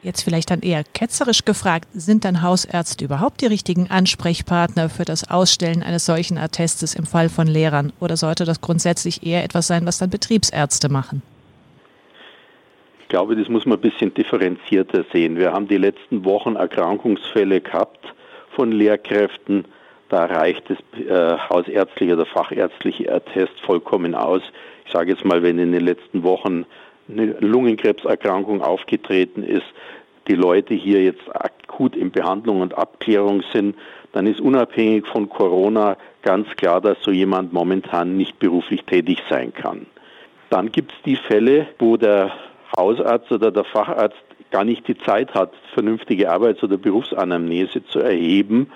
Jetzt 0.02 0.22
vielleicht 0.22 0.50
dann 0.50 0.62
eher 0.62 0.82
ketzerisch 0.82 1.44
gefragt, 1.44 1.86
sind 1.92 2.24
dann 2.24 2.42
Hausärzte 2.42 3.04
überhaupt 3.04 3.40
die 3.40 3.46
richtigen 3.46 3.88
Ansprechpartner 3.88 4.88
für 4.88 5.04
das 5.04 5.30
Ausstellen 5.30 5.84
eines 5.84 6.06
solchen 6.06 6.38
Attestes 6.38 6.96
im 6.96 7.06
Fall 7.06 7.28
von 7.28 7.46
Lehrern? 7.46 7.92
Oder 8.00 8.16
sollte 8.16 8.44
das 8.44 8.60
grundsätzlich 8.60 9.24
eher 9.24 9.44
etwas 9.44 9.68
sein, 9.68 9.86
was 9.86 9.98
dann 9.98 10.10
Betriebsärzte 10.10 10.88
machen? 10.88 11.22
Ich 13.02 13.08
glaube, 13.08 13.36
das 13.36 13.48
muss 13.48 13.64
man 13.64 13.78
ein 13.78 13.80
bisschen 13.80 14.12
differenzierter 14.12 15.04
sehen. 15.12 15.36
Wir 15.36 15.52
haben 15.52 15.68
die 15.68 15.76
letzten 15.76 16.24
Wochen 16.24 16.56
Erkrankungsfälle 16.56 17.60
gehabt 17.60 18.04
von 18.56 18.72
Lehrkräften. 18.72 19.66
Da 20.08 20.24
reicht 20.24 20.64
das 20.68 20.78
äh, 20.98 21.38
hausärztliche 21.48 22.14
oder 22.14 22.26
fachärztliche 22.26 23.12
Attest 23.12 23.52
vollkommen 23.64 24.16
aus. 24.16 24.42
Ich 24.84 24.90
sage 24.90 25.12
jetzt 25.12 25.24
mal, 25.24 25.44
wenn 25.44 25.60
in 25.60 25.70
den 25.70 25.84
letzten 25.84 26.24
Wochen 26.24 26.66
eine 27.08 27.32
Lungenkrebserkrankung 27.40 28.62
aufgetreten 28.62 29.42
ist, 29.42 29.66
die 30.28 30.34
Leute 30.34 30.74
hier 30.74 31.02
jetzt 31.02 31.22
akut 31.34 31.96
in 31.96 32.10
Behandlung 32.10 32.60
und 32.60 32.76
Abklärung 32.76 33.42
sind, 33.52 33.76
dann 34.12 34.26
ist 34.26 34.40
unabhängig 34.40 35.06
von 35.06 35.28
Corona 35.28 35.96
ganz 36.22 36.48
klar, 36.56 36.80
dass 36.80 36.98
so 37.02 37.10
jemand 37.10 37.52
momentan 37.52 38.16
nicht 38.16 38.38
beruflich 38.38 38.84
tätig 38.84 39.18
sein 39.28 39.52
kann. 39.52 39.86
Dann 40.50 40.70
gibt 40.70 40.92
es 40.92 40.98
die 41.04 41.16
Fälle, 41.16 41.66
wo 41.78 41.96
der 41.96 42.30
Hausarzt 42.76 43.32
oder 43.32 43.50
der 43.50 43.64
Facharzt 43.64 44.22
gar 44.50 44.64
nicht 44.64 44.86
die 44.86 44.98
Zeit 44.98 45.34
hat, 45.34 45.52
vernünftige 45.72 46.30
Arbeits- 46.30 46.62
oder 46.62 46.76
Berufsanamnese 46.76 47.84
zu 47.86 48.00
erheben. 48.00 48.70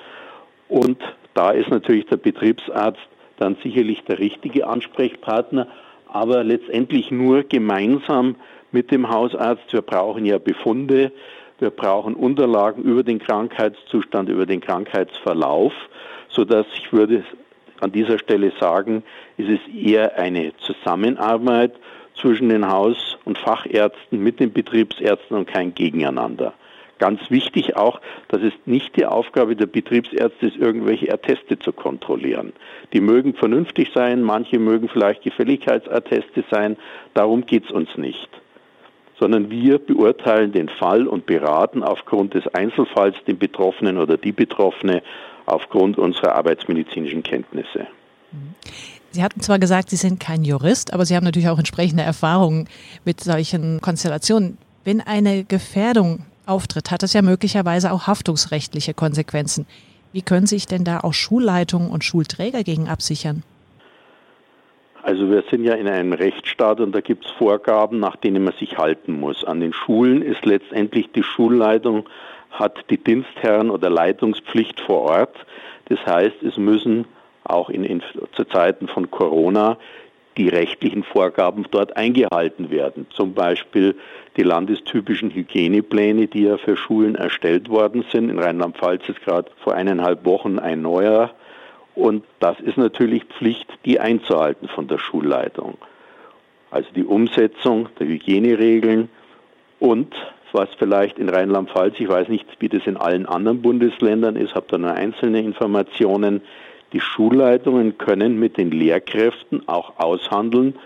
Und 0.69 0.99
da 1.35 1.51
ist 1.51 1.69
natürlich 1.69 2.07
der 2.07 2.17
Betriebsarzt 2.17 3.07
dann 3.39 3.57
sicherlich 3.63 4.03
der 4.05 4.19
richtige 4.19 4.67
Ansprechpartner 4.67 5.69
aber 6.17 6.45
letztendlich 6.45 7.11
nur 7.11 7.43
gemeinsam 7.43 8.37
mit 8.73 8.91
dem 8.91 9.11
Hausarzt. 9.11 9.73
Wir 9.73 9.83
brauchen 9.83 10.25
ja 10.25 10.39
Befunde, 10.39 11.13
wir 11.59 11.71
brauchen 11.71 12.15
Unterlagen 12.15 12.83
über 12.85 13.03
den 13.03 13.19
Krankheitszustand, 13.19 14.29
über 14.29 14.47
den 14.47 14.61
Krankheitsverlauf, 14.61 15.73
sodass 16.29 16.67
ich 16.75 16.93
würde 16.93 17.23
an 17.81 17.93
dieser 17.93 18.19
Stelle 18.19 18.53
sagen, 18.59 19.03
ist 19.37 19.51
es 19.51 19.75
eher 19.75 20.19
eine 20.19 20.57
Zusammenarbeit 20.59 21.75
zwischen 22.19 22.49
den 22.49 22.67
Haus- 22.67 23.19
und 23.27 23.37
Fachärzten 23.37 24.23
mit 24.23 24.41
den 24.41 24.53
Betriebsärzten 24.53 25.37
und 25.37 25.47
kein 25.47 25.75
Gegeneinander. 25.75 26.55
Ganz 26.99 27.31
wichtig 27.31 27.77
auch, 27.77 28.01
dass 28.29 28.41
es 28.41 28.55
nicht 28.65 28.97
die 28.97 29.05
Aufgabe 29.05 29.55
der 29.55 29.67
Betriebsärzte 29.67 30.47
ist, 30.47 30.57
irgendwelche 30.57 31.13
Atteste 31.13 31.59
zu 31.59 31.73
kontrollieren. 31.73 32.55
Die 32.95 33.01
mögen 33.01 33.35
vernünftig 33.35 33.91
sein, 33.95 34.23
manche 34.23 34.59
mögen 34.59 34.89
vielleicht 34.89 35.23
Gefälligkeitsatteste 35.23 36.45
sein, 36.51 36.77
darum 37.13 37.45
geht 37.45 37.67
es 37.67 37.71
uns 37.71 37.91
nicht. 37.99 38.29
Sondern 39.19 39.51
wir 39.51 39.79
beurteilen 39.79 40.53
den 40.53 40.69
Fall 40.69 41.07
und 41.07 41.27
beraten 41.27 41.83
aufgrund 41.83 42.35
des 42.35 42.47
Einzelfalls 42.49 43.17
den 43.27 43.39
Betroffenen 43.39 43.99
oder 43.99 44.17
die 44.17 44.33
Betroffene 44.33 45.03
aufgrund 45.45 45.99
unserer 45.99 46.35
arbeitsmedizinischen 46.35 47.23
Kenntnisse. 47.23 47.87
Sie 49.11 49.23
hatten 49.23 49.41
zwar 49.41 49.59
gesagt, 49.59 49.91
Sie 49.91 49.97
sind 49.97 50.21
kein 50.21 50.45
Jurist, 50.45 50.93
aber 50.93 51.07
Sie 51.07 51.17
haben 51.17 51.25
natürlich 51.25 51.49
auch 51.49 51.59
entsprechende 51.59 52.03
Erfahrungen 52.03 52.69
mit 53.05 53.21
solchen 53.21 53.81
Konstellationen. 53.81 54.59
Wenn 54.85 55.01
eine 55.01 55.45
Gefährdung 55.45 56.27
auftritt, 56.47 56.91
hat 56.91 57.03
es 57.03 57.13
ja 57.13 57.23
möglicherweise 57.23 57.93
auch 57.93 58.07
haftungsrechtliche 58.07 58.95
Konsequenzen. 58.95 59.67
Wie 60.13 60.23
können 60.23 60.47
sich 60.47 60.67
denn 60.67 60.85
da 60.85 61.01
auch 61.01 61.13
Schulleitungen 61.13 61.91
und 61.91 62.05
Schulträger 62.05 62.63
gegen 62.63 62.89
absichern? 62.89 63.43
Also 65.03 65.31
wir 65.31 65.45
sind 65.51 65.63
ja 65.63 65.75
in 65.75 65.87
einem 65.87 66.13
Rechtsstaat 66.13 66.81
und 66.81 66.93
da 66.93 67.01
gibt 67.01 67.27
es 67.27 67.31
Vorgaben, 67.33 68.01
nach 68.01 68.17
denen 68.17 68.43
man 68.43 68.55
sich 68.55 68.77
halten 68.77 69.21
muss. 69.21 69.45
An 69.45 69.61
den 69.61 69.73
Schulen 69.73 70.21
ist 70.21 70.45
letztendlich 70.45 71.13
die 71.13 71.23
Schulleitung, 71.23 72.09
hat 72.51 72.85
die 72.91 72.99
Dienstherren 72.99 73.71
oder 73.71 73.89
Leitungspflicht 73.89 74.81
vor 74.81 75.03
Ort. 75.03 75.37
Das 75.89 76.05
heißt, 76.05 76.43
es 76.43 76.57
müssen 76.57 77.05
auch 77.45 77.71
in, 77.71 77.85
in, 77.85 78.03
zu 78.33 78.45
Zeiten 78.45 78.89
von 78.89 79.11
Corona 79.11 79.79
die 80.37 80.49
rechtlichen 80.49 81.05
Vorgaben 81.05 81.67
dort 81.71 81.97
eingehalten 81.97 82.71
werden. 82.71 83.07
Zum 83.11 83.33
Beispiel 83.33 83.95
die 84.37 84.43
landestypischen 84.43 85.31
Hygienepläne, 85.31 86.27
die 86.27 86.45
ja 86.45 86.59
für 86.59 86.77
Schulen 86.77 87.15
erstellt 87.15 87.69
worden 87.69 88.05
sind. 88.13 88.29
In 88.29 88.39
Rheinland-Pfalz 88.39 89.09
ist 89.09 89.23
gerade 89.23 89.51
vor 89.63 89.75
eineinhalb 89.75 90.25
Wochen 90.25 90.59
ein 90.59 90.83
neuer. 90.83 91.31
Und 91.95 92.25
das 92.41 92.61
ist 92.61 92.77
natürlich 92.77 93.25
Pflicht, 93.25 93.67
die 93.85 93.99
einzuhalten 93.99 94.69
von 94.69 94.87
der 94.87 94.99
Schulleitung. 94.99 95.79
Also 96.71 96.89
die 96.95 97.05
Umsetzung 97.05 97.89
der 97.99 98.07
Hygieneregeln 98.07 99.09
und 99.79 100.15
was 100.53 100.69
vielleicht 100.79 101.19
in 101.19 101.29
Rheinland-Pfalz, 101.29 101.97
ich 101.99 102.09
weiß 102.09 102.29
nicht, 102.29 102.47
wie 102.61 102.69
das 102.69 102.87
in 102.87 102.97
allen 102.97 103.27
anderen 103.27 103.63
Bundesländern 103.63 104.37
ist, 104.37 104.55
habe 104.55 104.67
da 104.69 104.79
nur 104.79 104.93
einzelne 104.93 105.41
Informationen, 105.41 106.41
die 106.93 107.01
Schulleitungen 107.01 107.99
können 107.99 108.39
mit 108.39 108.57
den 108.57 108.71
Lehrkräften 108.71 109.69
auch 109.69 109.99
aushandeln, 109.99 110.77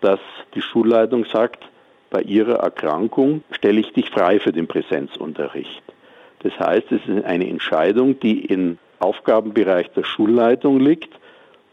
dass 0.00 0.20
die 0.54 0.62
Schulleitung 0.62 1.26
sagt, 1.26 1.68
bei 2.10 2.22
ihrer 2.22 2.56
Erkrankung 2.56 3.42
stelle 3.52 3.80
ich 3.80 3.92
dich 3.92 4.10
frei 4.10 4.40
für 4.40 4.52
den 4.52 4.66
Präsenzunterricht. 4.66 5.82
Das 6.40 6.58
heißt, 6.58 6.90
es 6.90 7.00
ist 7.06 7.24
eine 7.24 7.48
Entscheidung, 7.48 8.18
die 8.18 8.44
im 8.46 8.78
Aufgabenbereich 8.98 9.90
der 9.92 10.04
Schulleitung 10.04 10.80
liegt, 10.80 11.10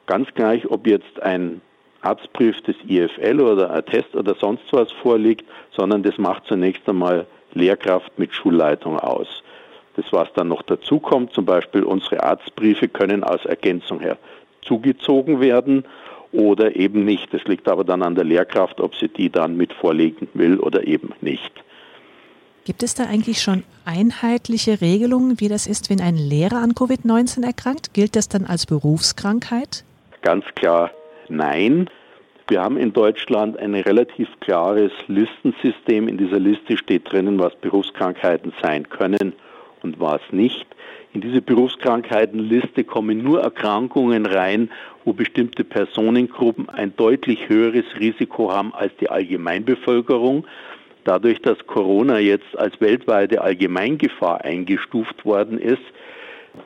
ganz 0.06 0.34
gleich, 0.34 0.70
ob 0.70 0.88
jetzt 0.88 1.22
ein 1.22 1.62
Arztbrief 2.01 2.62
des 2.62 2.75
IFL 2.88 3.41
oder 3.41 3.72
Attest 3.72 4.15
oder 4.15 4.36
sonst 4.36 4.63
was 4.72 4.91
vorliegt, 4.91 5.46
sondern 5.72 6.03
das 6.03 6.17
macht 6.17 6.46
zunächst 6.46 6.88
einmal 6.88 7.25
Lehrkraft 7.53 8.17
mit 8.17 8.34
Schulleitung 8.34 9.00
aus. 9.00 9.44
Das, 9.96 10.06
was 10.13 10.32
dann 10.34 10.48
noch 10.48 10.62
dazu 10.62 11.00
kommt, 11.00 11.34
zum 11.34 11.46
Beispiel 11.46 11.84
unsere 11.84 12.24
Arztbriefe 12.24 12.88
können 12.88 13.24
als 13.24 13.46
Ergänzung 13.46 14.00
her 14.00 14.17
zugezogen 14.62 15.39
werden 15.39 15.86
oder 16.31 16.75
eben 16.75 17.05
nicht. 17.05 17.34
Das 17.34 17.43
liegt 17.46 17.67
aber 17.67 17.84
dann 17.84 18.03
an 18.03 18.15
der 18.15 18.24
Lehrkraft, 18.24 18.79
ob 18.79 18.96
sie 18.96 19.07
die 19.07 19.29
dann 19.29 19.57
mit 19.57 19.74
vorlegen 19.74 20.27
will 20.34 20.60
oder 20.60 20.86
eben 20.88 21.13
nicht. 21.22 21.51
Gibt 22.65 22.84
es 22.84 22.96
da 22.96 23.05
eigentlich 23.05 23.41
schon 23.41 23.63
einheitliche 23.86 24.81
Regelungen, 24.81 25.39
wie 25.39 25.48
das 25.48 25.67
ist, 25.67 25.89
wenn 25.89 26.01
ein 26.01 26.17
Lehrer 26.17 26.57
an 26.57 26.74
Covid-19 26.74 27.46
erkrankt? 27.46 27.93
Gilt 27.93 28.17
das 28.17 28.27
dann 28.27 28.46
als 28.46 28.65
Berufskrankheit? 28.65 29.86
Ganz 30.22 30.43
klar 30.55 30.91
nein. 31.29 31.89
Wir 32.50 32.62
haben 32.62 32.77
in 32.77 32.93
Deutschland 32.93 33.57
ein 33.57 33.74
relativ 33.74 34.27
klares 34.39 34.91
Listensystem. 35.07 36.07
In 36.07 36.17
dieser 36.17 36.39
Liste 36.39 36.77
steht 36.77 37.12
drinnen, 37.12 37.39
was 37.39 37.55
Berufskrankheiten 37.55 38.53
sein 38.62 38.88
können 38.89 39.34
und 39.81 40.00
was 40.00 40.22
nicht. 40.31 40.65
In 41.13 41.22
diese 41.22 41.41
Berufskrankheitenliste 41.41 42.84
kommen 42.84 43.24
nur 43.24 43.41
Erkrankungen 43.41 44.25
rein, 44.25 44.69
wo 45.07 45.13
bestimmte 45.13 45.63
Personengruppen 45.63 46.67
ein 46.67 46.93
deutlich 46.97 47.47
höheres 47.47 47.85
Risiko 47.97 48.51
haben 48.51 48.73
als 48.73 48.91
die 48.99 49.09
Allgemeinbevölkerung. 49.09 50.45
Dadurch, 51.05 51.41
dass 51.41 51.65
Corona 51.65 52.19
jetzt 52.19 52.57
als 52.57 52.81
weltweite 52.81 53.41
Allgemeingefahr 53.41 54.43
eingestuft 54.43 55.23
worden 55.23 55.59
ist, 55.59 55.81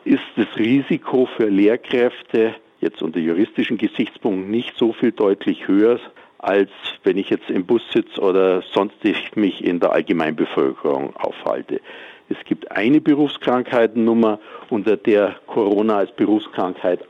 ist 0.05 0.23
das 0.37 0.47
Risiko 0.57 1.27
für 1.37 1.49
Lehrkräfte 1.49 2.55
jetzt 2.79 3.03
unter 3.03 3.19
juristischen 3.19 3.77
Gesichtspunkten 3.77 4.49
nicht 4.49 4.75
so 4.75 4.91
viel 4.91 5.11
deutlich 5.11 5.67
höher, 5.67 5.99
als 6.39 6.71
wenn 7.03 7.17
ich 7.17 7.29
jetzt 7.29 7.47
im 7.51 7.67
Bus 7.67 7.83
sitze 7.93 8.19
oder 8.19 8.63
sonst 8.73 8.95
mich 9.35 9.63
in 9.63 9.79
der 9.79 9.91
Allgemeinbevölkerung 9.91 11.15
aufhalte. 11.15 11.79
Es 12.27 12.37
gibt 12.45 12.71
eine 12.71 13.01
Berufskrankheitennummer, 13.01 14.39
unter 14.71 14.97
der 14.97 15.35
Corona 15.45 15.97
als 15.97 16.11
Berufskrankheit 16.13 17.01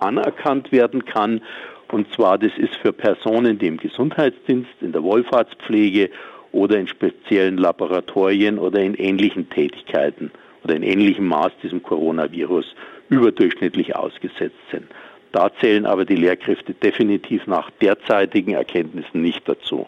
anerkannt 0.00 0.72
werden 0.72 1.04
kann. 1.04 1.42
Und 1.90 2.12
zwar, 2.14 2.38
das 2.38 2.52
ist 2.56 2.76
für 2.76 2.92
Personen, 2.92 3.58
die 3.58 3.66
im 3.66 3.76
Gesundheitsdienst, 3.76 4.70
in 4.80 4.92
der 4.92 5.02
Wohlfahrtspflege 5.02 6.10
oder 6.52 6.78
in 6.78 6.88
speziellen 6.88 7.58
Laboratorien 7.58 8.58
oder 8.58 8.80
in 8.80 8.94
ähnlichen 8.94 9.48
Tätigkeiten 9.50 10.30
oder 10.64 10.76
in 10.76 10.82
ähnlichem 10.82 11.26
Maß 11.26 11.52
diesem 11.62 11.82
Coronavirus 11.82 12.74
überdurchschnittlich 13.08 13.96
ausgesetzt 13.96 14.58
sind. 14.70 14.86
Da 15.32 15.50
zählen 15.60 15.86
aber 15.86 16.04
die 16.04 16.16
Lehrkräfte 16.16 16.74
definitiv 16.74 17.46
nach 17.46 17.70
derzeitigen 17.80 18.52
Erkenntnissen 18.52 19.22
nicht 19.22 19.48
dazu. 19.48 19.86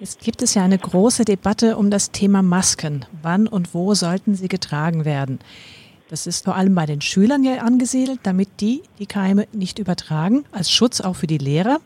Jetzt 0.00 0.24
gibt 0.24 0.42
es 0.42 0.54
ja 0.54 0.64
eine 0.64 0.78
große 0.78 1.24
Debatte 1.24 1.76
um 1.76 1.90
das 1.90 2.10
Thema 2.10 2.42
Masken. 2.42 3.06
Wann 3.22 3.46
und 3.46 3.72
wo 3.72 3.94
sollten 3.94 4.34
sie 4.34 4.48
getragen 4.48 5.04
werden? 5.04 5.38
Das 6.12 6.26
ist 6.26 6.44
vor 6.44 6.56
allem 6.56 6.74
bei 6.74 6.84
den 6.84 7.00
Schülern 7.00 7.42
ja 7.42 7.62
angesiedelt, 7.62 8.20
damit 8.24 8.60
die 8.60 8.82
die 8.98 9.06
Keime 9.06 9.46
nicht 9.50 9.78
übertragen, 9.78 10.44
als 10.52 10.70
Schutz 10.70 11.00
auch 11.00 11.16
für 11.16 11.26
die 11.26 11.38
Lehrer. 11.38 11.78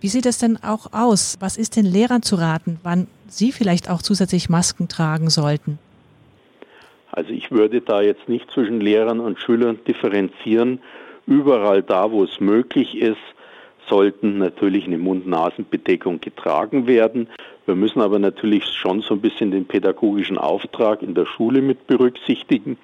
Wie 0.00 0.06
sieht 0.06 0.26
es 0.26 0.38
denn 0.38 0.56
auch 0.62 0.92
aus? 0.92 1.38
Was 1.40 1.56
ist 1.56 1.74
den 1.74 1.84
Lehrern 1.84 2.22
zu 2.22 2.36
raten, 2.36 2.78
wann 2.84 3.08
sie 3.26 3.50
vielleicht 3.50 3.90
auch 3.90 4.00
zusätzlich 4.00 4.48
Masken 4.48 4.86
tragen 4.86 5.28
sollten? 5.28 5.80
Also 7.10 7.30
ich 7.30 7.50
würde 7.50 7.80
da 7.80 8.00
jetzt 8.00 8.28
nicht 8.28 8.48
zwischen 8.52 8.80
Lehrern 8.80 9.18
und 9.18 9.40
Schülern 9.40 9.80
differenzieren. 9.88 10.78
Überall 11.26 11.82
da, 11.82 12.12
wo 12.12 12.22
es 12.22 12.38
möglich 12.38 12.96
ist, 12.96 13.18
sollten 13.88 14.38
natürlich 14.38 14.86
eine 14.86 14.98
Mund-Nasen-Bedeckung 14.98 16.20
getragen 16.20 16.86
werden. 16.86 17.26
Wir 17.66 17.74
müssen 17.74 18.02
aber 18.02 18.20
natürlich 18.20 18.66
schon 18.66 19.00
so 19.00 19.14
ein 19.14 19.20
bisschen 19.20 19.50
den 19.50 19.66
pädagogischen 19.66 20.38
Auftrag 20.38 21.02
in 21.02 21.16
der 21.16 21.26
Schule 21.26 21.60
mit 21.60 21.88
berücksichtigen. 21.88 22.78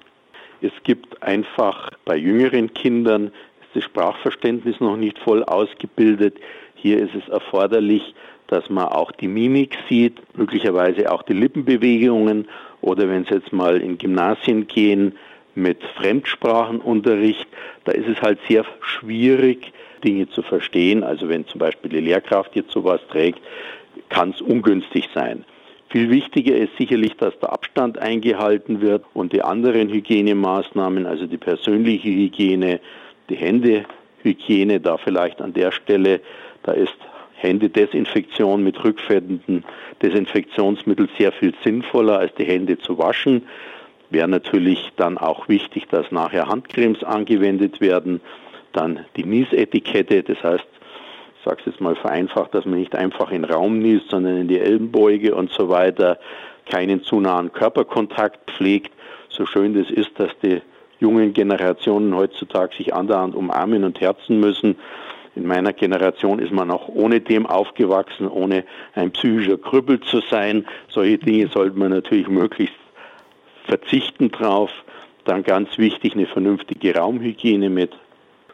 Es 0.61 0.71
gibt 0.83 1.23
einfach 1.23 1.89
bei 2.05 2.15
jüngeren 2.15 2.73
Kindern 2.73 3.31
das 3.73 3.83
Sprachverständnis 3.83 4.79
noch 4.79 4.97
nicht 4.97 5.17
voll 5.17 5.43
ausgebildet. 5.43 6.37
Hier 6.75 6.99
ist 6.99 7.15
es 7.15 7.27
erforderlich, 7.29 8.13
dass 8.47 8.69
man 8.69 8.85
auch 8.85 9.11
die 9.11 9.27
Mimik 9.27 9.77
sieht, 9.89 10.19
möglicherweise 10.37 11.11
auch 11.11 11.23
die 11.23 11.33
Lippenbewegungen 11.33 12.47
oder 12.81 13.09
wenn 13.09 13.23
Sie 13.23 13.35
jetzt 13.35 13.53
mal 13.53 13.81
in 13.81 13.97
Gymnasien 13.97 14.67
gehen 14.67 15.17
mit 15.55 15.83
Fremdsprachenunterricht, 15.95 17.47
da 17.85 17.93
ist 17.93 18.07
es 18.07 18.21
halt 18.21 18.39
sehr 18.47 18.65
schwierig, 18.81 19.71
Dinge 20.03 20.29
zu 20.29 20.41
verstehen. 20.41 21.03
Also 21.03 21.29
wenn 21.29 21.47
zum 21.47 21.59
Beispiel 21.59 21.89
die 21.89 22.01
Lehrkraft 22.01 22.55
jetzt 22.55 22.71
sowas 22.71 23.01
trägt, 23.09 23.39
kann 24.09 24.31
es 24.31 24.41
ungünstig 24.41 25.09
sein. 25.13 25.45
Viel 25.91 26.09
wichtiger 26.09 26.55
ist 26.55 26.77
sicherlich, 26.77 27.17
dass 27.17 27.37
der 27.39 27.51
Abstand 27.51 27.97
eingehalten 27.97 28.79
wird 28.79 29.03
und 29.13 29.33
die 29.33 29.41
anderen 29.41 29.89
Hygienemaßnahmen, 29.89 31.05
also 31.05 31.27
die 31.27 31.37
persönliche 31.37 32.07
Hygiene, 32.07 32.79
die 33.29 33.35
Händehygiene, 33.35 34.79
da 34.79 34.95
vielleicht 34.95 35.41
an 35.41 35.53
der 35.53 35.73
Stelle, 35.73 36.21
da 36.63 36.71
ist 36.71 36.95
Händedesinfektion 37.35 38.63
mit 38.63 38.81
rückfettenden 38.81 39.65
Desinfektionsmitteln 40.01 41.09
sehr 41.17 41.33
viel 41.33 41.53
sinnvoller, 41.61 42.19
als 42.19 42.33
die 42.35 42.45
Hände 42.45 42.77
zu 42.77 42.97
waschen. 42.97 43.43
Wäre 44.11 44.29
natürlich 44.29 44.91
dann 44.95 45.17
auch 45.17 45.49
wichtig, 45.49 45.89
dass 45.89 46.09
nachher 46.09 46.47
Handcremes 46.47 47.03
angewendet 47.03 47.81
werden. 47.81 48.21
Dann 48.71 49.01
die 49.17 49.25
Niesetikette, 49.25 50.23
das 50.23 50.41
heißt, 50.41 50.67
es 51.45 51.65
jetzt 51.65 51.81
mal 51.81 51.95
vereinfacht, 51.95 52.53
dass 52.53 52.65
man 52.65 52.79
nicht 52.79 52.95
einfach 52.95 53.31
in 53.31 53.43
den 53.43 53.51
Raum 53.51 53.79
niest, 53.79 54.09
sondern 54.09 54.37
in 54.37 54.47
die 54.47 54.59
Ellenbeuge 54.59 55.35
und 55.35 55.51
so 55.51 55.69
weiter, 55.69 56.19
keinen 56.69 57.03
zu 57.03 57.19
nahen 57.19 57.51
Körperkontakt 57.51 58.51
pflegt. 58.51 58.91
So 59.29 59.45
schön 59.45 59.73
das 59.73 59.89
ist, 59.89 60.19
dass 60.19 60.31
die 60.43 60.61
jungen 60.99 61.33
Generationen 61.33 62.15
heutzutage 62.15 62.75
sich 62.75 62.93
andauernd 62.93 63.35
umarmen 63.35 63.83
und 63.83 63.99
herzen 63.99 64.39
müssen. 64.39 64.77
In 65.35 65.47
meiner 65.47 65.73
Generation 65.73 66.39
ist 66.39 66.51
man 66.51 66.69
auch 66.71 66.89
ohne 66.89 67.21
dem 67.21 67.45
aufgewachsen, 67.45 68.27
ohne 68.27 68.65
ein 68.93 69.11
psychischer 69.11 69.57
Krüppel 69.57 70.01
zu 70.01 70.21
sein. 70.29 70.65
Solche 70.89 71.17
Dinge 71.17 71.47
sollte 71.47 71.77
man 71.77 71.91
natürlich 71.91 72.27
möglichst 72.27 72.75
verzichten 73.65 74.29
drauf. 74.31 74.71
Dann 75.23 75.43
ganz 75.43 75.77
wichtig 75.77 76.13
eine 76.13 76.25
vernünftige 76.25 76.95
Raumhygiene 76.95 77.69
mit 77.69 77.91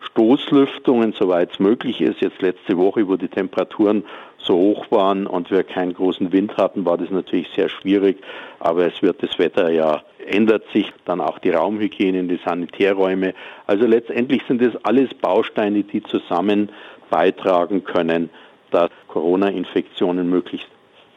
Stoßlüftungen, 0.01 1.13
soweit 1.13 1.51
es 1.53 1.59
möglich 1.59 2.01
ist. 2.01 2.21
Jetzt 2.21 2.41
letzte 2.41 2.77
Woche, 2.77 3.07
wo 3.07 3.15
die 3.15 3.27
Temperaturen 3.27 4.03
so 4.37 4.55
hoch 4.55 4.85
waren 4.91 5.27
und 5.27 5.51
wir 5.51 5.63
keinen 5.63 5.93
großen 5.93 6.31
Wind 6.31 6.57
hatten, 6.57 6.85
war 6.85 6.97
das 6.97 7.09
natürlich 7.09 7.49
sehr 7.55 7.69
schwierig. 7.69 8.17
Aber 8.59 8.85
es 8.85 9.01
wird 9.01 9.21
das 9.21 9.37
Wetter 9.39 9.69
ja 9.69 10.03
ändert 10.27 10.63
sich 10.73 10.91
dann 11.05 11.21
auch 11.21 11.39
die 11.39 11.51
Raumhygiene, 11.51 12.23
die 12.23 12.39
Sanitärräume. 12.43 13.33
Also 13.65 13.85
letztendlich 13.85 14.43
sind 14.47 14.61
es 14.61 14.75
alles 14.83 15.13
Bausteine, 15.13 15.83
die 15.83 16.03
zusammen 16.03 16.69
beitragen 17.09 17.83
können, 17.83 18.29
dass 18.71 18.89
Corona-Infektionen 19.07 20.29
möglichst 20.29 20.67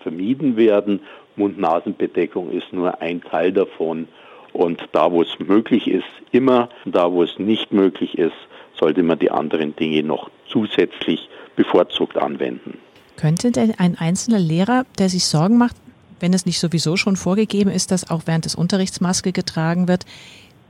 vermieden 0.03 0.57
werden. 0.57 1.01
Mund-Nasen-Bedeckung 1.37 2.51
ist 2.51 2.73
nur 2.73 3.01
ein 3.03 3.21
Teil 3.23 3.53
davon. 3.53 4.09
Und 4.53 4.89
da, 4.93 5.13
wo 5.13 5.23
es 5.23 5.39
möglich 5.39 5.89
ist, 5.89 6.09
immer, 6.33 6.69
da, 6.85 7.13
wo 7.13 7.23
es 7.23 7.39
nicht 7.39 7.73
möglich 7.73 8.19
ist, 8.19 8.35
sollte 8.81 9.03
man 9.03 9.19
die 9.19 9.31
anderen 9.31 9.77
Dinge 9.77 10.03
noch 10.03 10.31
zusätzlich 10.49 11.29
bevorzugt 11.55 12.17
anwenden. 12.17 12.79
Könnte 13.17 13.53
denn 13.53 13.75
ein 13.79 13.97
einzelner 13.99 14.39
Lehrer, 14.39 14.87
der 14.99 15.11
sich 15.11 15.27
Sorgen 15.27 15.59
macht, 15.59 15.77
wenn 16.19 16.33
es 16.33 16.47
nicht 16.47 16.59
sowieso 16.59 16.97
schon 16.97 17.17
vorgegeben 17.17 17.71
ist, 17.71 17.91
dass 17.91 18.11
auch 18.11 18.23
während 18.27 18.47
des 18.47 18.55
Unterrichts 18.55 19.01
Maske 19.01 19.33
getragen 19.33 19.89
wird, 19.89 20.05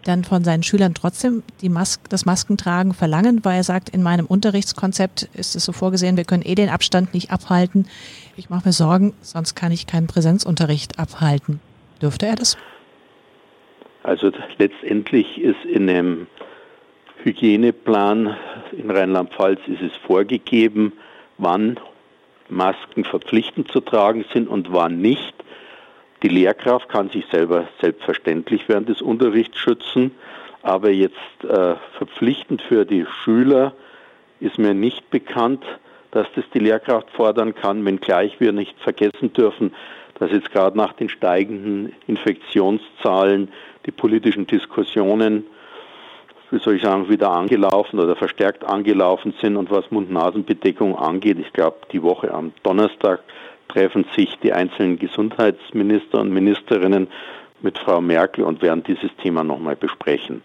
dann 0.05 0.25
von 0.25 0.45
seinen 0.45 0.63
Schülern 0.63 0.95
trotzdem 0.95 1.43
Mas 1.63 2.01
das 2.09 2.25
Maskentragen 2.25 2.95
verlangen, 2.95 3.45
weil 3.45 3.59
er 3.59 3.65
sagt, 3.65 3.91
in 3.91 4.03
meinem 4.03 4.27
Unterrichtskonzept 4.27 5.29
ist 5.35 5.57
es 5.57 5.65
so 5.65 5.73
vorgesehen, 5.73 6.17
wir 6.17 6.25
können 6.25 6.45
eh 6.45 6.55
den 6.55 6.71
Abstand 6.71 7.13
nicht 7.15 7.31
abhalten. 7.31 7.87
Ich 8.37 8.49
mache 8.49 8.69
mir 8.69 8.73
Sorgen, 8.73 9.13
sonst 9.21 9.55
kann 9.55 9.73
ich 9.73 9.87
keinen 9.87 10.07
Präsenzunterricht 10.07 10.99
abhalten. 10.99 11.61
Dürfte 12.01 12.27
er 12.27 12.37
das? 12.37 12.57
Also 14.03 14.33
letztendlich 14.59 15.39
ist 15.39 15.63
in 15.67 15.89
einem 15.91 16.27
Hygieneplan 17.23 18.37
in 18.73 18.91
Rheinland-Pfalz 18.91 19.61
ist 19.67 19.83
es 19.83 19.97
vorgegeben, 20.07 20.93
wann 21.39 21.79
Masken 22.49 23.05
verpflichtend 23.05 23.71
zu 23.71 23.81
tragen 23.81 24.25
sind 24.33 24.49
und 24.49 24.73
wann 24.73 25.01
nicht. 25.01 25.35
Die 26.23 26.29
Lehrkraft 26.29 26.89
kann 26.89 27.11
sich 27.11 27.25
selber 27.31 27.69
selbstverständlich 27.81 28.69
während 28.69 28.89
des 28.89 29.03
Unterrichts 29.03 29.59
schützen, 29.59 30.13
aber 30.63 30.91
jetzt 30.91 31.17
äh, 31.45 31.75
verpflichtend 31.97 32.63
für 32.63 32.85
die 32.85 33.07
Schüler 33.23 33.73
ist 34.41 34.59
mir 34.59 34.75
nicht 34.75 35.11
bekannt, 35.11 35.65
dass 36.11 36.27
das 36.35 36.45
die 36.53 36.59
Lehrkraft 36.59 37.11
fordern 37.11 37.55
kann, 37.55 37.85
wenngleich 37.85 38.41
wir 38.41 38.53
nicht 38.53 38.79
vergessen 38.81 39.33
dürfen, 39.33 39.75
dass 40.19 40.33
jetzt 40.33 40.51
gerade 40.51 40.77
nach 40.77 40.93
den 40.95 41.09
steigenden 41.09 41.95
Infektionszahlen 42.07 43.49
die 43.87 43.91
politischen 43.91 44.47
Diskussionen 44.47 45.47
wie 46.51 46.59
soll 46.59 46.77
ich 46.77 46.83
sagen, 46.83 47.09
wieder 47.09 47.31
angelaufen 47.31 48.01
oder 48.01 48.17
verstärkt 48.17 48.65
angelaufen 48.65 49.35
sind. 49.41 49.57
Und 49.57 49.71
was 49.71 49.91
Mund-Nasen-Bedeckung 49.91 50.97
angeht, 50.97 51.39
ich 51.39 51.53
glaube, 51.53 51.79
die 51.93 52.03
Woche 52.03 52.33
am 52.33 52.53
Donnerstag 52.63 53.21
treffen 53.69 54.05
sich 54.17 54.37
die 54.43 54.53
einzelnen 54.53 54.99
Gesundheitsminister 54.99 56.21
und 56.21 56.33
Ministerinnen 56.33 57.09
mit 57.63 57.79
Frau 57.79 58.01
Merkel 58.01 58.45
und 58.45 58.63
werden 58.63 58.83
dieses 58.83 59.15
Thema 59.23 59.45
nochmal 59.45 59.77
besprechen. 59.77 60.43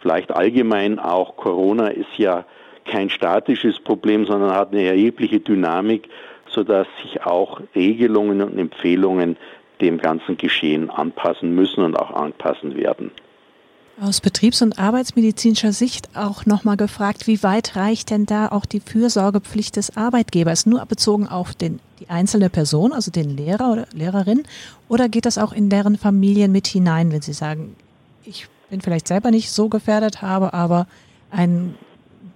Vielleicht 0.00 0.32
allgemein 0.32 0.98
auch 0.98 1.36
Corona 1.36 1.88
ist 1.88 2.16
ja 2.16 2.44
kein 2.84 3.10
statisches 3.10 3.80
Problem, 3.80 4.26
sondern 4.26 4.54
hat 4.54 4.72
eine 4.72 4.82
erhebliche 4.82 5.40
Dynamik, 5.40 6.08
sodass 6.48 6.86
sich 7.02 7.24
auch 7.24 7.60
Regelungen 7.74 8.42
und 8.42 8.58
Empfehlungen 8.58 9.36
dem 9.80 9.98
ganzen 9.98 10.36
Geschehen 10.36 10.90
anpassen 10.90 11.54
müssen 11.54 11.82
und 11.82 11.96
auch 11.98 12.12
anpassen 12.12 12.76
werden. 12.76 13.10
Aus 14.00 14.20
betriebs- 14.20 14.60
und 14.60 14.78
arbeitsmedizinischer 14.78 15.72
Sicht 15.72 16.08
auch 16.16 16.46
nochmal 16.46 16.76
gefragt, 16.76 17.28
wie 17.28 17.42
weit 17.44 17.76
reicht 17.76 18.10
denn 18.10 18.26
da 18.26 18.48
auch 18.48 18.66
die 18.66 18.80
Fürsorgepflicht 18.80 19.76
des 19.76 19.96
Arbeitgebers? 19.96 20.66
Nur 20.66 20.84
bezogen 20.86 21.28
auf 21.28 21.54
den, 21.54 21.78
die 22.00 22.10
einzelne 22.10 22.50
Person, 22.50 22.92
also 22.92 23.12
den 23.12 23.30
Lehrer 23.30 23.72
oder 23.72 23.86
Lehrerin, 23.94 24.42
oder 24.88 25.08
geht 25.08 25.26
das 25.26 25.38
auch 25.38 25.52
in 25.52 25.70
deren 25.70 25.96
Familien 25.96 26.50
mit 26.50 26.66
hinein, 26.66 27.12
wenn 27.12 27.22
Sie 27.22 27.32
sagen, 27.32 27.76
ich 28.24 28.48
bin 28.68 28.80
vielleicht 28.80 29.06
selber 29.06 29.30
nicht 29.30 29.52
so 29.52 29.68
gefährdet, 29.68 30.22
habe 30.22 30.52
aber 30.54 30.88
ein 31.30 31.76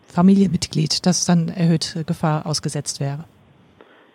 Familienmitglied, 0.06 1.06
das 1.06 1.24
dann 1.24 1.48
erhöht 1.48 1.96
Gefahr 2.06 2.46
ausgesetzt 2.46 3.00
wäre? 3.00 3.24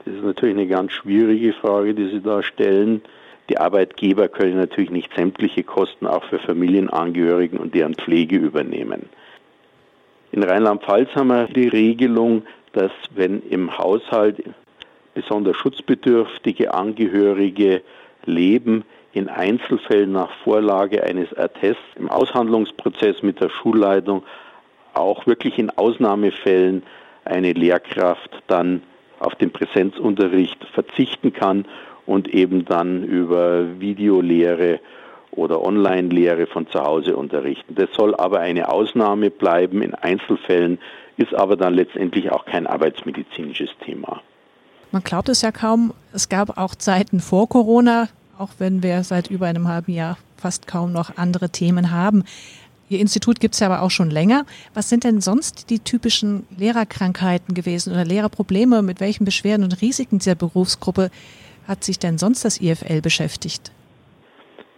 Das 0.05 0.13
ist 0.13 0.23
natürlich 0.23 0.55
eine 0.55 0.67
ganz 0.67 0.93
schwierige 0.93 1.53
Frage, 1.53 1.93
die 1.93 2.09
Sie 2.09 2.21
da 2.21 2.41
stellen. 2.41 3.01
Die 3.49 3.57
Arbeitgeber 3.57 4.29
können 4.29 4.57
natürlich 4.57 4.91
nicht 4.91 5.13
sämtliche 5.15 5.63
Kosten 5.63 6.07
auch 6.07 6.23
für 6.25 6.39
Familienangehörigen 6.39 7.59
und 7.59 7.75
deren 7.75 7.95
Pflege 7.95 8.37
übernehmen. 8.37 9.09
In 10.31 10.43
Rheinland-Pfalz 10.43 11.09
haben 11.15 11.27
wir 11.27 11.47
die 11.47 11.67
Regelung, 11.67 12.43
dass 12.71 12.91
wenn 13.13 13.41
im 13.49 13.77
Haushalt 13.77 14.43
besonders 15.13 15.57
schutzbedürftige 15.57 16.73
Angehörige 16.73 17.81
leben, 18.25 18.83
in 19.13 19.29
Einzelfällen 19.29 20.11
nach 20.11 20.31
Vorlage 20.43 21.03
eines 21.03 21.37
Attests 21.37 21.83
im 21.95 22.09
Aushandlungsprozess 22.09 23.21
mit 23.21 23.39
der 23.39 23.49
Schulleitung 23.49 24.23
auch 24.95 25.27
wirklich 25.27 25.59
in 25.59 25.69
Ausnahmefällen 25.69 26.83
eine 27.25 27.53
Lehrkraft 27.53 28.31
dann 28.47 28.81
auf 29.19 29.35
den 29.35 29.51
Präsenzunterricht 29.51 30.65
verzichten 30.73 31.31
kann 31.31 31.65
und 32.05 32.27
eben 32.27 32.65
dann 32.65 33.03
über 33.03 33.79
Videolehre 33.79 34.79
oder 35.31 35.61
Online-Lehre 35.61 36.47
von 36.47 36.67
zu 36.67 36.83
Hause 36.83 37.15
unterrichten. 37.15 37.75
Das 37.75 37.89
soll 37.93 38.15
aber 38.15 38.39
eine 38.39 38.69
Ausnahme 38.69 39.29
bleiben 39.29 39.81
in 39.81 39.95
Einzelfällen, 39.95 40.79
ist 41.17 41.33
aber 41.33 41.55
dann 41.55 41.73
letztendlich 41.73 42.31
auch 42.31 42.45
kein 42.45 42.67
arbeitsmedizinisches 42.67 43.69
Thema. 43.85 44.21
Man 44.91 45.03
glaubt 45.03 45.29
es 45.29 45.41
ja 45.41 45.51
kaum, 45.51 45.93
es 46.11 46.29
gab 46.29 46.57
auch 46.57 46.75
Zeiten 46.75 47.19
vor 47.19 47.49
Corona, 47.49 48.09
auch 48.37 48.51
wenn 48.59 48.83
wir 48.83 49.03
seit 49.03 49.29
über 49.29 49.47
einem 49.47 49.67
halben 49.67 49.91
Jahr 49.91 50.17
fast 50.37 50.67
kaum 50.67 50.91
noch 50.91 51.17
andere 51.17 51.49
Themen 51.49 51.91
haben. 51.91 52.23
Ihr 52.89 52.99
Institut 52.99 53.39
gibt 53.39 53.55
es 53.55 53.59
ja 53.59 53.67
aber 53.67 53.81
auch 53.81 53.89
schon 53.89 54.11
länger. 54.11 54.45
Was 54.73 54.89
sind 54.89 55.03
denn 55.03 55.21
sonst 55.21 55.71
die 55.71 55.79
typischen 55.79 56.45
Lehrerkrankheiten 56.55 57.55
gewesen 57.55 57.91
oder 57.91 58.05
Lehrerprobleme? 58.05 58.83
Mit 58.83 58.99
welchen 58.99 59.25
Beschwerden 59.25 59.63
und 59.63 59.81
Risiken 59.81 60.19
dieser 60.19 60.35
Berufsgruppe 60.35 61.09
hat 61.67 61.83
sich 61.83 61.99
denn 61.99 62.17
sonst 62.17 62.45
das 62.45 62.59
IFL 62.61 63.01
beschäftigt? 63.01 63.71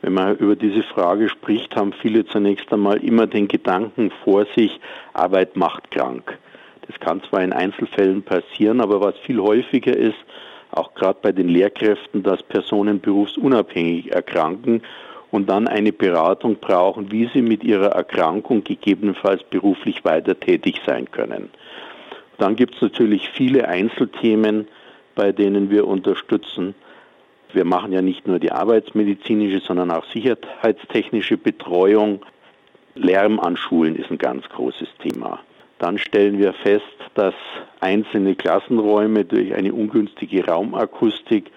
Wenn 0.02 0.13
man 0.13 0.36
über 0.38 0.56
diese 0.56 0.84
Frage 0.84 1.30
spricht, 1.30 1.76
haben 1.76 1.93
viele 1.93 2.26
zunächst 2.26 2.71
einmal 2.71 2.98
immer 2.98 3.26
den 3.26 3.48
Gedanken 3.48 4.12
vor 4.24 4.45
sich, 4.56 4.80
Arbeit 5.13 5.56
macht 5.56 5.89
krank. 5.89 6.38
Das 6.88 7.00
kann 7.00 7.24
zwar 7.24 7.41
in 7.41 7.54
Einzelfällen 7.54 8.21
passieren, 8.21 8.82
aber 8.82 9.02
was 9.02 9.17
viel 9.26 9.39
häufiger 9.39 9.98
ist, 9.98 10.17
auch 10.71 10.93
gerade 10.93 11.17
bei 11.21 11.32
den 11.32 11.48
Lehrkräften, 11.48 12.21
dass 12.21 12.43
Personen 12.43 13.00
berufsunabhängig 13.00 14.12
erkranken 14.12 14.84
und 15.32 15.50
dann 15.50 15.67
eine 15.67 15.91
Beratung 15.91 16.58
brauchen, 16.58 17.12
wie 17.12 17.30
sie 17.34 17.41
mit 17.41 17.63
ihrer 17.63 17.93
Erkrankung 17.93 18.63
gegebenenfalls 18.63 19.43
beruflich 19.43 20.06
weiter 20.06 20.39
tätig 20.39 20.82
sein 20.86 21.10
können. 21.12 21.50
Dann 22.38 22.56
gibt 22.56 22.76
es 22.76 22.82
natürlich 22.82 23.30
viele 23.30 23.67
Einzelthemen, 23.67 24.67
bei 25.15 25.32
denen 25.32 25.69
wir 25.69 25.88
unterstützen. 25.88 26.75
Wir 27.54 27.65
machen 27.65 27.91
ja 27.91 28.01
nicht 28.01 28.28
nur 28.28 28.39
die 28.39 28.51
arbeitsmedizinische, 28.51 29.62
sondern 29.65 29.91
auch 29.91 30.06
sicherheitstechnische 30.12 31.38
Betreuung. 31.38 32.21
Lärm 32.95 33.39
an 33.39 33.58
Schulen 33.58 33.95
ist 33.95 34.12
ein 34.12 34.17
ganz 34.17 34.47
großes 34.49 34.89
Thema. 34.99 35.39
Dann 35.80 35.97
stellen 35.97 36.38
wir 36.38 36.54
fest, 36.54 36.84
dass 37.15 37.34
einzelne 37.80 38.36
Klassenräume 38.36 39.25
durch 39.25 39.54
eine 39.54 39.73
ungünstige 39.73 40.45
Raumakustik 40.45 41.51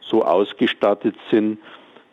so 0.00 0.22
ausgestattet 0.22 1.16
sind, 1.30 1.58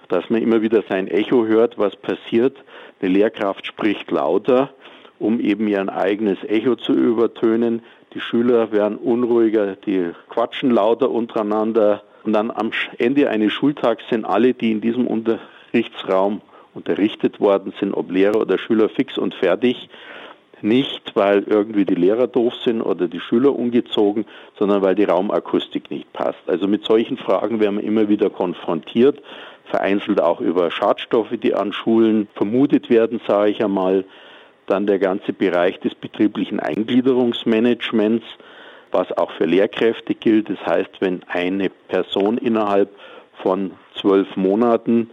dass 0.07 0.29
man 0.29 0.41
immer 0.41 0.61
wieder 0.61 0.83
sein 0.89 1.07
Echo 1.07 1.45
hört, 1.45 1.77
was 1.77 1.95
passiert. 1.95 2.57
Eine 3.01 3.11
Lehrkraft 3.11 3.67
spricht 3.67 4.09
lauter, 4.11 4.73
um 5.19 5.39
eben 5.39 5.67
ihr 5.67 5.87
eigenes 5.93 6.43
Echo 6.43 6.75
zu 6.75 6.93
übertönen. 6.93 7.81
Die 8.13 8.21
Schüler 8.21 8.71
werden 8.71 8.97
unruhiger, 8.97 9.75
die 9.75 10.11
quatschen 10.29 10.71
lauter 10.71 11.11
untereinander. 11.11 12.03
Und 12.23 12.33
dann 12.33 12.51
am 12.51 12.71
Ende 12.97 13.29
eines 13.29 13.53
Schultags 13.53 14.03
sind 14.09 14.25
alle, 14.25 14.53
die 14.53 14.71
in 14.71 14.81
diesem 14.81 15.05
Unterrichtsraum 15.07 16.41
unterrichtet 16.73 17.39
worden 17.39 17.73
sind, 17.79 17.93
ob 17.93 18.11
Lehrer 18.11 18.39
oder 18.39 18.57
Schüler, 18.57 18.89
fix 18.89 19.17
und 19.17 19.35
fertig. 19.35 19.89
Nicht, 20.61 21.15
weil 21.15 21.43
irgendwie 21.43 21.85
die 21.85 21.95
Lehrer 21.95 22.27
doof 22.27 22.53
sind 22.65 22.81
oder 22.81 23.07
die 23.07 23.21
Schüler 23.21 23.55
ungezogen, 23.55 24.25
sondern 24.57 24.81
weil 24.81 24.95
die 24.95 25.05
Raumakustik 25.05 25.89
nicht 25.89 26.11
passt. 26.11 26.41
Also 26.47 26.67
mit 26.67 26.83
solchen 26.83 27.17
Fragen 27.17 27.59
werden 27.59 27.77
wir 27.77 27.85
immer 27.85 28.09
wieder 28.09 28.29
konfrontiert, 28.29 29.21
vereinzelt 29.65 30.19
auch 30.19 30.41
über 30.41 30.69
Schadstoffe, 30.69 31.31
die 31.41 31.53
an 31.53 31.71
Schulen 31.71 32.27
vermutet 32.35 32.89
werden, 32.89 33.21
sage 33.25 33.51
ich 33.51 33.63
einmal. 33.63 34.03
Dann 34.69 34.85
der 34.85 34.99
ganze 34.99 35.33
Bereich 35.33 35.79
des 35.79 35.95
betrieblichen 35.95 36.59
Eingliederungsmanagements, 36.59 38.23
was 38.91 39.11
auch 39.17 39.31
für 39.31 39.45
Lehrkräfte 39.45 40.13
gilt. 40.13 40.47
Das 40.47 40.63
heißt, 40.63 40.91
wenn 40.99 41.23
eine 41.27 41.69
Person 41.69 42.37
innerhalb 42.37 42.89
von 43.41 43.71
zwölf 43.99 44.35
Monaten 44.35 45.09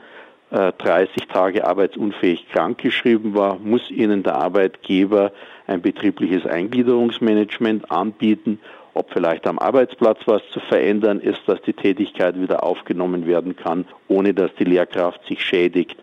30 0.51 1.23
äh, 1.23 1.27
Tage 1.33 1.67
arbeitsunfähig 1.67 2.49
krankgeschrieben 2.51 3.35
war, 3.35 3.59
muss 3.59 3.91
ihnen 3.91 4.23
der 4.23 4.37
Arbeitgeber 4.37 5.33
ein 5.67 5.81
betriebliches 5.81 6.45
Eingliederungsmanagement 6.47 7.91
anbieten, 7.91 8.61
ob 8.93 9.11
vielleicht 9.11 9.47
am 9.47 9.59
Arbeitsplatz 9.59 10.19
was 10.27 10.43
zu 10.53 10.61
verändern 10.61 11.21
ist, 11.21 11.41
dass 11.47 11.63
die 11.63 11.73
Tätigkeit 11.73 12.39
wieder 12.39 12.63
aufgenommen 12.63 13.27
werden 13.27 13.57
kann, 13.57 13.87
ohne 14.09 14.35
dass 14.35 14.55
die 14.55 14.65
Lehrkraft 14.65 15.27
sich 15.27 15.43
schädigt 15.43 15.97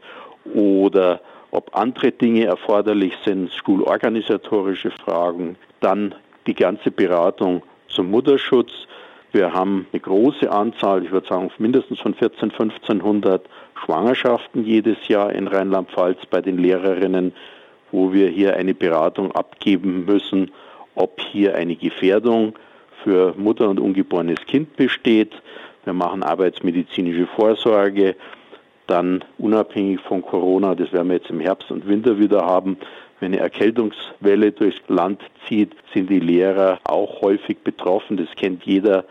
oder 0.54 1.22
ob 1.54 1.76
andere 1.76 2.12
Dinge 2.12 2.46
erforderlich 2.46 3.14
sind, 3.24 3.54
schulorganisatorische 3.54 4.90
Fragen, 4.90 5.56
dann 5.82 6.16
die 6.48 6.56
ganze 6.56 6.90
Beratung 6.90 7.62
zum 7.90 8.10
Mutterschutz. 8.10 8.72
Wir 9.32 9.54
haben 9.54 9.86
eine 9.94 10.00
große 10.00 10.52
Anzahl, 10.52 11.04
ich 11.04 11.12
würde 11.12 11.28
sagen 11.28 11.52
mindestens 11.60 12.00
von 12.00 12.16
14, 12.16 12.52
1500 12.52 13.46
Schwangerschaften 13.86 14.66
jedes 14.66 15.08
Jahr 15.08 15.32
in 15.32 15.48
Rheinland-Pfalz 15.48 16.26
bei 16.32 16.42
den 16.42 16.58
Lehrerinnen, 16.58 17.34
wo 17.92 18.12
wir 18.12 18.30
hier 18.30 18.56
eine 18.56 18.74
Beratung 18.74 19.32
abgeben 19.32 20.06
müssen, 20.06 20.52
ob 20.96 21.22
hier 21.22 21.56
eine 21.56 21.76
Gefährdung 21.76 22.56
für 23.04 23.36
Mutter 23.38 23.70
und 23.70 23.80
ungeborenes 23.80 24.44
Kind 24.48 24.76
besteht. 24.76 25.34
Wir 25.84 25.94
machen 25.94 26.24
arbeitsmedizinische 26.24 27.28
Vorsorge, 27.28 28.16
dann 28.94 29.24
unabhängig 29.40 30.00
von 30.02 30.22
Corona, 30.22 30.76
das 30.76 30.94
werden 30.94 31.08
wir 31.08 31.16
jetzt 31.16 31.32
im 31.32 31.40
Herbst 31.40 31.72
und 31.72 31.88
Winter 31.88 32.20
wieder 32.20 32.46
haben, 32.46 32.78
wenn 33.20 33.34
eine 33.34 33.42
Erkältungswelle 33.42 34.52
durchs 34.52 34.82
Land 34.88 35.22
zieht, 35.48 35.72
sind 35.94 36.12
die 36.12 36.20
Lehrer 36.20 36.80
auch 36.84 37.22
häufig 37.22 37.58
betroffen. 37.60 38.18
Das 38.18 38.28
kennt 38.36 38.64
jeder, 38.66 39.06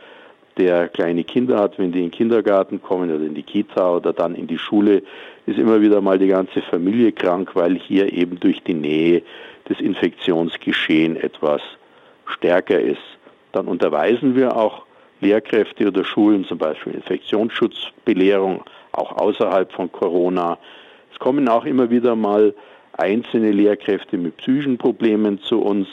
der 0.56 0.88
kleine 0.88 1.24
Kinder 1.24 1.58
hat, 1.58 1.78
wenn 1.78 1.90
die 1.90 1.98
in 1.98 2.04
den 2.06 2.10
Kindergarten 2.12 2.80
kommen 2.80 3.10
oder 3.10 3.24
in 3.24 3.34
die 3.34 3.42
Kita 3.42 3.96
oder 3.96 4.12
dann 4.12 4.36
in 4.36 4.46
die 4.46 4.58
Schule, 4.58 5.02
ist 5.46 5.58
immer 5.58 5.80
wieder 5.80 6.00
mal 6.00 6.18
die 6.18 6.28
ganze 6.28 6.62
Familie 6.62 7.10
krank, 7.10 7.50
weil 7.54 7.74
hier 7.76 8.12
eben 8.12 8.38
durch 8.38 8.62
die 8.62 8.74
Nähe 8.74 9.22
das 9.64 9.80
Infektionsgeschehen 9.80 11.16
etwas 11.16 11.60
stärker 12.26 12.78
ist. 12.78 13.02
Dann 13.50 13.66
unterweisen 13.66 14.36
wir 14.36 14.56
auch 14.56 14.84
Lehrkräfte 15.20 15.88
oder 15.88 16.04
Schulen, 16.04 16.44
zum 16.44 16.58
Beispiel 16.58 16.94
Infektionsschutzbelehrung 16.94 18.62
auch 18.92 19.12
außerhalb 19.12 19.72
von 19.72 19.90
Corona. 19.90 20.58
Es 21.12 21.18
kommen 21.18 21.48
auch 21.48 21.64
immer 21.64 21.90
wieder 21.90 22.14
mal 22.14 22.54
einzelne 22.92 23.50
Lehrkräfte 23.50 24.18
mit 24.18 24.36
psychischen 24.36 24.78
Problemen 24.78 25.40
zu 25.40 25.60
uns, 25.60 25.88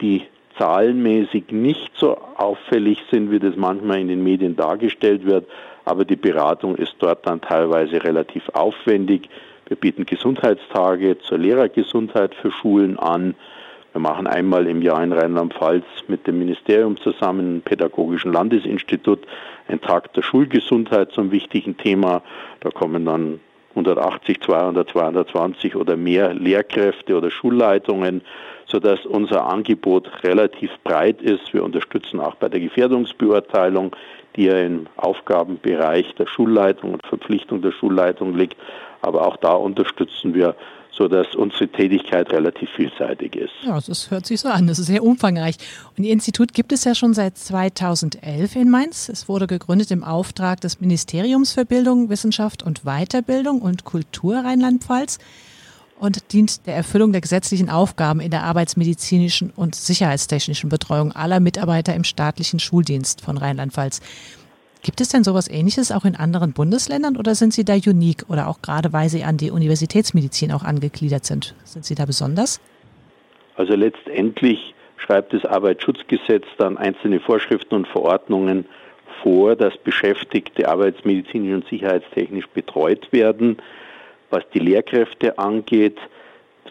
die 0.00 0.22
zahlenmäßig 0.58 1.50
nicht 1.50 1.92
so 1.96 2.16
auffällig 2.36 3.02
sind, 3.10 3.30
wie 3.30 3.38
das 3.38 3.56
manchmal 3.56 4.00
in 4.00 4.08
den 4.08 4.22
Medien 4.22 4.56
dargestellt 4.56 5.24
wird, 5.24 5.46
aber 5.84 6.04
die 6.04 6.16
Beratung 6.16 6.76
ist 6.76 6.94
dort 6.98 7.26
dann 7.26 7.40
teilweise 7.40 8.02
relativ 8.04 8.48
aufwendig. 8.50 9.28
Wir 9.66 9.76
bieten 9.76 10.06
Gesundheitstage 10.06 11.18
zur 11.18 11.38
Lehrergesundheit 11.38 12.34
für 12.34 12.50
Schulen 12.50 12.98
an. 12.98 13.34
Wir 13.92 14.00
machen 14.00 14.26
einmal 14.26 14.66
im 14.66 14.80
Jahr 14.80 15.04
in 15.04 15.12
Rheinland-Pfalz 15.12 15.84
mit 16.08 16.26
dem 16.26 16.38
Ministerium 16.38 16.96
zusammen, 16.96 17.56
dem 17.56 17.62
Pädagogischen 17.62 18.32
Landesinstitut, 18.32 19.20
einen 19.68 19.82
Tag 19.82 20.14
der 20.14 20.22
Schulgesundheit 20.22 21.12
zum 21.12 21.30
wichtigen 21.30 21.76
Thema. 21.76 22.22
Da 22.60 22.70
kommen 22.70 23.04
dann 23.04 23.40
180, 23.70 24.40
200, 24.40 24.88
220 24.88 25.76
oder 25.76 25.96
mehr 25.96 26.32
Lehrkräfte 26.32 27.16
oder 27.16 27.30
Schulleitungen, 27.30 28.22
sodass 28.64 29.04
unser 29.04 29.46
Angebot 29.46 30.10
relativ 30.24 30.70
breit 30.84 31.20
ist. 31.20 31.52
Wir 31.52 31.62
unterstützen 31.62 32.18
auch 32.20 32.34
bei 32.36 32.48
der 32.48 32.60
Gefährdungsbeurteilung, 32.60 33.94
die 34.36 34.44
ja 34.44 34.58
im 34.58 34.86
Aufgabenbereich 34.96 36.14
der 36.14 36.26
Schulleitung 36.26 36.94
und 36.94 37.06
Verpflichtung 37.06 37.60
der 37.60 37.72
Schulleitung 37.72 38.34
liegt. 38.36 38.56
Aber 39.02 39.26
auch 39.26 39.36
da 39.36 39.52
unterstützen 39.52 40.32
wir 40.32 40.54
sodass 40.92 41.34
unsere 41.34 41.68
Tätigkeit 41.68 42.30
relativ 42.30 42.70
vielseitig 42.70 43.36
ist. 43.36 43.52
Ja, 43.64 43.80
das 43.80 44.10
hört 44.10 44.26
sich 44.26 44.40
so 44.40 44.48
an. 44.48 44.66
Das 44.66 44.78
ist 44.78 44.86
sehr 44.86 45.02
umfangreich. 45.02 45.56
Und 45.96 46.04
Ihr 46.04 46.12
Institut 46.12 46.52
gibt 46.52 46.72
es 46.72 46.84
ja 46.84 46.94
schon 46.94 47.14
seit 47.14 47.38
2011 47.38 48.56
in 48.56 48.70
Mainz. 48.70 49.08
Es 49.08 49.28
wurde 49.28 49.46
gegründet 49.46 49.90
im 49.90 50.04
Auftrag 50.04 50.60
des 50.60 50.80
Ministeriums 50.80 51.52
für 51.52 51.64
Bildung, 51.64 52.10
Wissenschaft 52.10 52.62
und 52.62 52.82
Weiterbildung 52.84 53.62
und 53.62 53.84
Kultur 53.84 54.36
Rheinland-Pfalz 54.36 55.18
und 55.98 56.32
dient 56.32 56.66
der 56.66 56.74
Erfüllung 56.74 57.12
der 57.12 57.20
gesetzlichen 57.20 57.70
Aufgaben 57.70 58.18
in 58.18 58.32
der 58.32 58.42
arbeitsmedizinischen 58.42 59.50
und 59.54 59.76
sicherheitstechnischen 59.76 60.68
Betreuung 60.68 61.12
aller 61.12 61.38
Mitarbeiter 61.38 61.94
im 61.94 62.02
staatlichen 62.02 62.58
Schuldienst 62.58 63.20
von 63.20 63.38
Rheinland-Pfalz. 63.38 64.00
Gibt 64.82 65.00
es 65.00 65.10
denn 65.10 65.22
sowas 65.22 65.48
Ähnliches 65.48 65.92
auch 65.92 66.04
in 66.04 66.16
anderen 66.16 66.52
Bundesländern 66.52 67.16
oder 67.16 67.36
sind 67.36 67.52
Sie 67.52 67.64
da 67.64 67.74
unique 67.74 68.28
oder 68.28 68.48
auch 68.48 68.62
gerade 68.62 68.92
weil 68.92 69.08
Sie 69.08 69.22
an 69.22 69.36
die 69.36 69.52
Universitätsmedizin 69.52 70.50
auch 70.50 70.64
angegliedert 70.64 71.24
sind? 71.24 71.54
Sind 71.62 71.84
Sie 71.84 71.94
da 71.94 72.04
besonders? 72.04 72.60
Also 73.54 73.74
letztendlich 73.74 74.74
schreibt 74.96 75.34
das 75.34 75.44
Arbeitsschutzgesetz 75.44 76.44
dann 76.58 76.78
einzelne 76.78 77.20
Vorschriften 77.20 77.76
und 77.76 77.86
Verordnungen 77.86 78.66
vor, 79.22 79.54
dass 79.54 79.76
Beschäftigte 79.78 80.68
arbeitsmedizinisch 80.68 81.54
und 81.54 81.68
sicherheitstechnisch 81.68 82.48
betreut 82.48 83.12
werden. 83.12 83.58
Was 84.30 84.42
die 84.52 84.58
Lehrkräfte 84.58 85.38
angeht, 85.38 85.98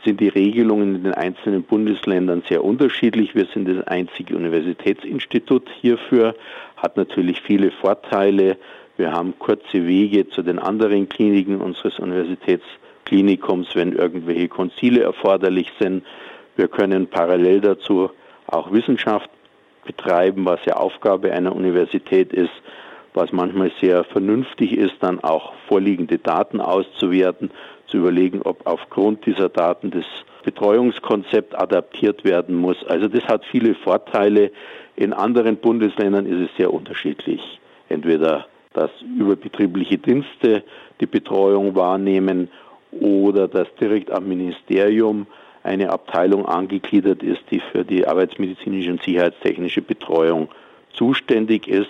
sind 0.04 0.20
die 0.20 0.30
Regelungen 0.30 0.96
in 0.96 1.04
den 1.04 1.14
einzelnen 1.14 1.64
Bundesländern 1.64 2.44
sehr 2.50 2.64
unterschiedlich. 2.64 3.36
Wir 3.36 3.46
sind 3.54 3.68
das 3.68 3.86
einzige 3.88 4.36
Universitätsinstitut 4.36 5.70
hierfür, 5.80 6.36
hat 6.82 6.98
natürlich 6.98 7.42
viele 7.42 7.72
Vorteile. 7.72 8.58
Wir 8.98 9.14
haben 9.14 9.38
kurze 9.38 9.86
Wege 9.86 10.28
zu 10.30 10.42
den 10.42 10.60
anderen 10.60 11.08
Kliniken 11.08 11.62
unseres 11.62 12.00
Universitätsklinikums, 12.00 13.76
wenn 13.76 13.94
irgendwelche 13.94 14.48
Konzile 14.48 15.02
erforderlich 15.02 15.72
sind. 15.80 16.04
Wir 16.56 16.68
können 16.68 17.08
parallel 17.08 17.62
dazu 17.62 18.10
auch 18.48 18.72
Wissenschaft 18.72 19.30
betreiben, 19.86 20.46
was 20.46 20.64
ja 20.66 20.76
Aufgabe 20.76 21.32
einer 21.32 21.56
Universität 21.56 22.34
ist, 22.34 22.52
was 23.14 23.32
manchmal 23.32 23.72
sehr 23.80 24.04
vernünftig 24.04 24.78
ist, 24.78 24.96
dann 25.02 25.24
auch 25.24 25.54
vorliegende 25.68 26.18
Daten 26.18 26.62
auszuwerten 26.62 27.52
zu 27.88 27.98
überlegen, 27.98 28.42
ob 28.42 28.66
aufgrund 28.66 29.26
dieser 29.26 29.50
Daten 29.50 29.92
das 29.92 30.06
Betreuungskonzept 30.44 31.58
adaptiert 31.58 32.24
werden 32.24 32.56
muss. 32.56 32.84
Also 32.86 33.08
das 33.08 33.24
hat 33.26 33.46
viele 33.46 33.76
Vorteile. 33.76 34.52
In 34.96 35.14
anderen 35.14 35.58
Bundesländern 35.58 36.26
ist 36.26 36.50
es 36.50 36.58
sehr 36.58 36.74
unterschiedlich. 36.74 37.60
Entweder 37.90 38.46
dass 38.74 38.90
überbetriebliche 39.18 39.98
Dienste 39.98 40.64
die 41.00 41.06
Betreuung 41.06 41.76
wahrnehmen 41.76 42.50
oder 42.92 43.48
dass 43.48 43.68
direkt 43.76 44.12
am 44.12 44.28
Ministerium 44.28 45.28
eine 45.64 45.90
Abteilung 45.90 46.46
angegliedert 46.46 47.22
ist, 47.22 47.42
die 47.52 47.60
für 47.60 47.84
die 47.84 48.08
arbeitsmedizinische 48.08 48.92
und 48.92 49.04
sicherheitstechnische 49.04 49.82
Betreuung 49.82 50.50
zuständig 50.94 51.68
ist. 51.68 51.90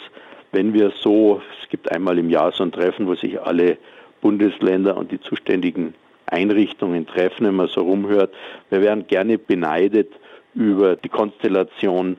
Wenn 0.51 0.73
wir 0.73 0.91
so, 1.01 1.41
es 1.61 1.69
gibt 1.69 1.91
einmal 1.91 2.17
im 2.17 2.29
Jahr 2.29 2.51
so 2.51 2.63
ein 2.63 2.71
Treffen, 2.71 3.07
wo 3.07 3.15
sich 3.15 3.39
alle 3.41 3.77
Bundesländer 4.21 4.97
und 4.97 5.11
die 5.11 5.21
zuständigen 5.21 5.93
Einrichtungen 6.31 7.05
treffen, 7.05 7.45
wenn 7.45 7.55
man 7.55 7.67
so 7.67 7.81
rumhört. 7.81 8.33
Wir 8.69 8.81
werden 8.81 9.05
gerne 9.07 9.37
beneidet 9.37 10.11
über 10.55 10.95
die 10.95 11.09
Konstellation 11.09 12.17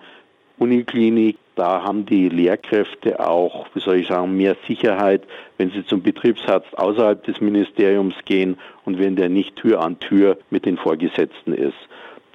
Uniklinik. 0.59 1.39
Da 1.55 1.83
haben 1.83 2.07
die 2.07 2.29
Lehrkräfte 2.29 3.21
auch, 3.21 3.67
wie 3.75 3.81
soll 3.81 3.97
ich 3.97 4.09
sagen, 4.09 4.37
mehr 4.37 4.57
Sicherheit, 4.67 5.23
wenn 5.59 5.71
sie 5.71 5.85
zum 5.85 6.03
Betriebsarzt 6.03 6.79
außerhalb 6.79 7.23
des 7.25 7.41
Ministeriums 7.41 8.15
gehen 8.25 8.59
und 8.85 8.99
wenn 8.99 9.17
der 9.17 9.29
nicht 9.29 9.57
Tür 9.57 9.83
an 9.83 9.99
Tür 9.99 10.39
mit 10.51 10.65
den 10.65 10.79
Vorgesetzten 10.79 11.53
ist. 11.53 11.77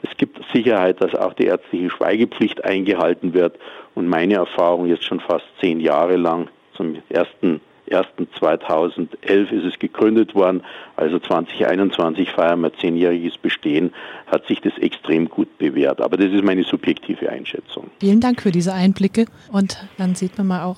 Es 0.03 0.15
gibt 0.17 0.39
Sicherheit, 0.53 1.01
dass 1.01 1.15
auch 1.15 1.33
die 1.33 1.45
ärztliche 1.45 1.89
Schweigepflicht 1.89 2.63
eingehalten 2.63 3.33
wird. 3.33 3.57
Und 3.95 4.07
meine 4.07 4.35
Erfahrung 4.35 4.85
jetzt 4.85 5.05
schon 5.05 5.19
fast 5.19 5.45
zehn 5.59 5.79
Jahre 5.79 6.17
lang 6.17 6.49
zum 6.75 6.97
ersten 7.09 7.61
1.2011 7.91 9.51
ist 9.51 9.65
es 9.65 9.79
gegründet 9.79 10.35
worden, 10.35 10.63
also 10.95 11.19
2021 11.19 12.31
feiern 12.31 12.61
wir 12.61 12.73
zehnjähriges 12.73 13.37
Bestehen, 13.37 13.93
hat 14.27 14.45
sich 14.47 14.61
das 14.61 14.77
extrem 14.77 15.29
gut 15.29 15.57
bewährt. 15.57 16.01
Aber 16.01 16.17
das 16.17 16.31
ist 16.31 16.43
meine 16.43 16.63
subjektive 16.63 17.29
Einschätzung. 17.29 17.89
Vielen 17.99 18.21
Dank 18.21 18.41
für 18.41 18.51
diese 18.51 18.73
Einblicke 18.73 19.25
und 19.51 19.77
dann 19.97 20.15
sieht 20.15 20.37
man 20.37 20.47
mal 20.47 20.63
auch 20.63 20.77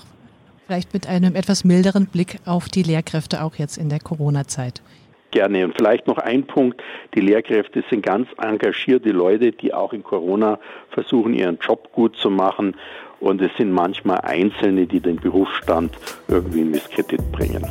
vielleicht 0.68 0.94
mit 0.94 1.08
einem 1.08 1.36
etwas 1.36 1.64
milderen 1.64 2.06
Blick 2.06 2.38
auf 2.46 2.70
die 2.70 2.84
Lehrkräfte 2.84 3.44
auch 3.44 3.56
jetzt 3.56 3.78
in 3.78 3.90
der 3.90 4.00
Corona-Zeit. 4.00 4.84
Gerne. 5.32 5.66
Und 5.66 5.76
vielleicht 5.76 6.08
noch 6.08 6.18
ein 6.18 6.44
Punkt. 6.46 6.82
Die 7.14 7.22
Lehrkräfte 7.22 7.84
sind 7.90 8.04
ganz 8.04 8.28
engagierte 8.38 9.10
Leute, 9.10 9.52
die 9.52 9.74
auch 9.74 9.94
in 9.94 10.04
Corona 10.04 10.60
versuchen, 10.90 11.34
ihren 11.34 11.60
Job 11.60 11.92
gut 11.92 12.16
zu 12.18 12.30
machen. 12.30 12.76
Und 13.20 13.42
es 13.42 13.52
sind 13.58 13.72
manchmal 13.72 14.22
Einzelne, 14.22 14.88
die 14.88 15.00
den 15.00 15.18
Berufsstand 15.18 15.98
irgendwie 16.28 16.62
in 16.62 16.72
Misskredit 16.72 17.32
bringen. 17.32 17.66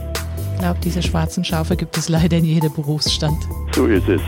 Ich 0.54 0.61
glaube, 0.61 0.78
diese 0.82 1.02
schwarzen 1.02 1.44
Schafe 1.44 1.76
gibt 1.76 1.96
es 1.96 2.08
leider 2.08 2.37
in 2.37 2.44
jedem 2.44 2.72
Berufsstand. 2.74 3.38
So 3.72 3.87
ist 3.87 4.08
es. 4.08 4.20